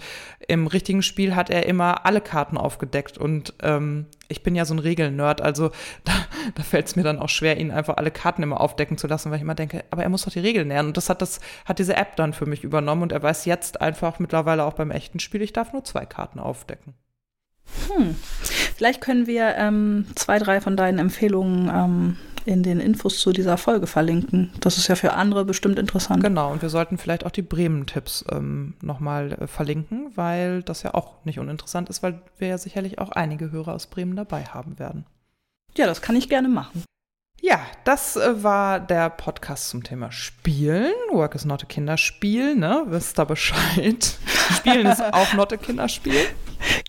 [0.48, 3.18] im richtigen Spiel hat er immer alle Karten aufgedeckt.
[3.18, 5.70] Und ähm, ich bin ja so ein Regelnerd, also
[6.04, 6.12] da,
[6.54, 9.30] da fällt es mir dann auch schwer, ihn einfach alle Karten immer aufdecken zu lassen,
[9.30, 10.88] weil ich immer denke, aber er muss doch die Regeln lernen.
[10.88, 13.80] Und das hat das, hat diese App dann für mich übernommen und er weiß jetzt
[13.80, 16.94] einfach mittlerweile auch beim echten Spiel, ich darf nur zwei Karten aufdecken.
[17.88, 18.16] Hm.
[18.76, 23.56] Vielleicht können wir ähm, zwei, drei von deinen Empfehlungen ähm, in den Infos zu dieser
[23.56, 24.52] Folge verlinken.
[24.60, 26.22] Das ist ja für andere bestimmt interessant.
[26.22, 30.92] Genau, und wir sollten vielleicht auch die Bremen-Tipps ähm, nochmal äh, verlinken, weil das ja
[30.92, 34.78] auch nicht uninteressant ist, weil wir ja sicherlich auch einige Hörer aus Bremen dabei haben
[34.78, 35.06] werden.
[35.78, 36.84] Ja, das kann ich gerne machen.
[37.42, 40.92] Ja, das äh, war der Podcast zum Thema Spielen.
[41.12, 42.84] Work is not a Kinderspiel, ne?
[42.86, 44.18] Wisst ihr Bescheid?
[44.56, 46.26] Spielen ist auch not a Kinderspiel.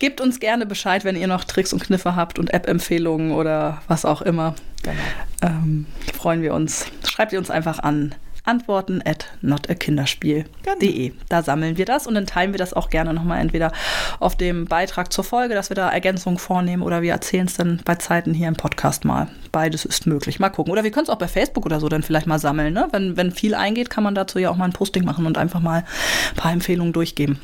[0.00, 4.04] Gebt uns gerne Bescheid, wenn ihr noch Tricks und Kniffe habt und App-Empfehlungen oder was
[4.04, 4.54] auch immer.
[4.82, 4.96] Genau.
[5.42, 5.86] Ähm,
[6.16, 6.86] freuen wir uns.
[7.06, 8.14] Schreibt ihr uns einfach an
[8.48, 11.12] antworten at notakinderspiel.de.
[11.28, 13.70] Da sammeln wir das und dann teilen wir das auch gerne nochmal entweder
[14.18, 17.80] auf dem Beitrag zur Folge, dass wir da Ergänzungen vornehmen oder wir erzählen es dann
[17.84, 19.28] bei Zeiten hier im Podcast mal.
[19.52, 20.40] Beides ist möglich.
[20.40, 20.72] Mal gucken.
[20.72, 22.72] Oder wir können es auch bei Facebook oder so dann vielleicht mal sammeln.
[22.72, 22.88] Ne?
[22.90, 25.60] Wenn, wenn viel eingeht, kann man dazu ja auch mal ein Posting machen und einfach
[25.60, 25.84] mal
[26.30, 27.38] ein paar Empfehlungen durchgeben.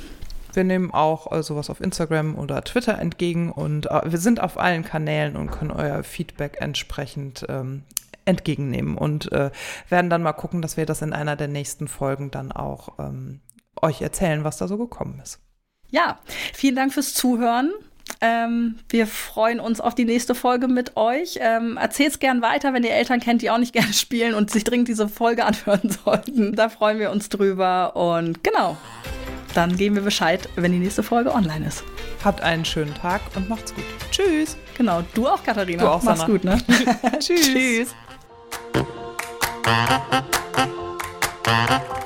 [0.54, 4.58] Wir nehmen auch äh, sowas auf Instagram oder Twitter entgegen und äh, wir sind auf
[4.58, 7.82] allen Kanälen und können euer Feedback entsprechend ähm,
[8.24, 9.50] entgegennehmen und äh,
[9.88, 13.40] werden dann mal gucken, dass wir das in einer der nächsten Folgen dann auch ähm,
[13.80, 15.40] euch erzählen, was da so gekommen ist.
[15.90, 16.18] Ja,
[16.52, 17.72] vielen Dank fürs Zuhören.
[18.20, 21.38] Ähm, wir freuen uns auf die nächste Folge mit euch.
[21.40, 24.64] Ähm, es gern weiter, wenn ihr Eltern kennt, die auch nicht gerne spielen und sich
[24.64, 26.54] dringend diese Folge anhören sollten.
[26.54, 27.96] Da freuen wir uns drüber.
[27.96, 28.76] Und genau,
[29.54, 31.84] dann geben wir Bescheid, wenn die nächste Folge online ist.
[32.24, 33.84] Habt einen schönen Tag und macht's gut.
[34.10, 34.56] Tschüss.
[34.76, 35.82] Genau, du auch, Katharina.
[35.82, 36.32] Du auch, Mach's Sanna.
[36.32, 36.58] gut, ne?
[37.20, 37.52] Tschüss.
[37.52, 37.94] Tschüss.
[38.74, 38.88] Thank
[41.98, 42.03] you.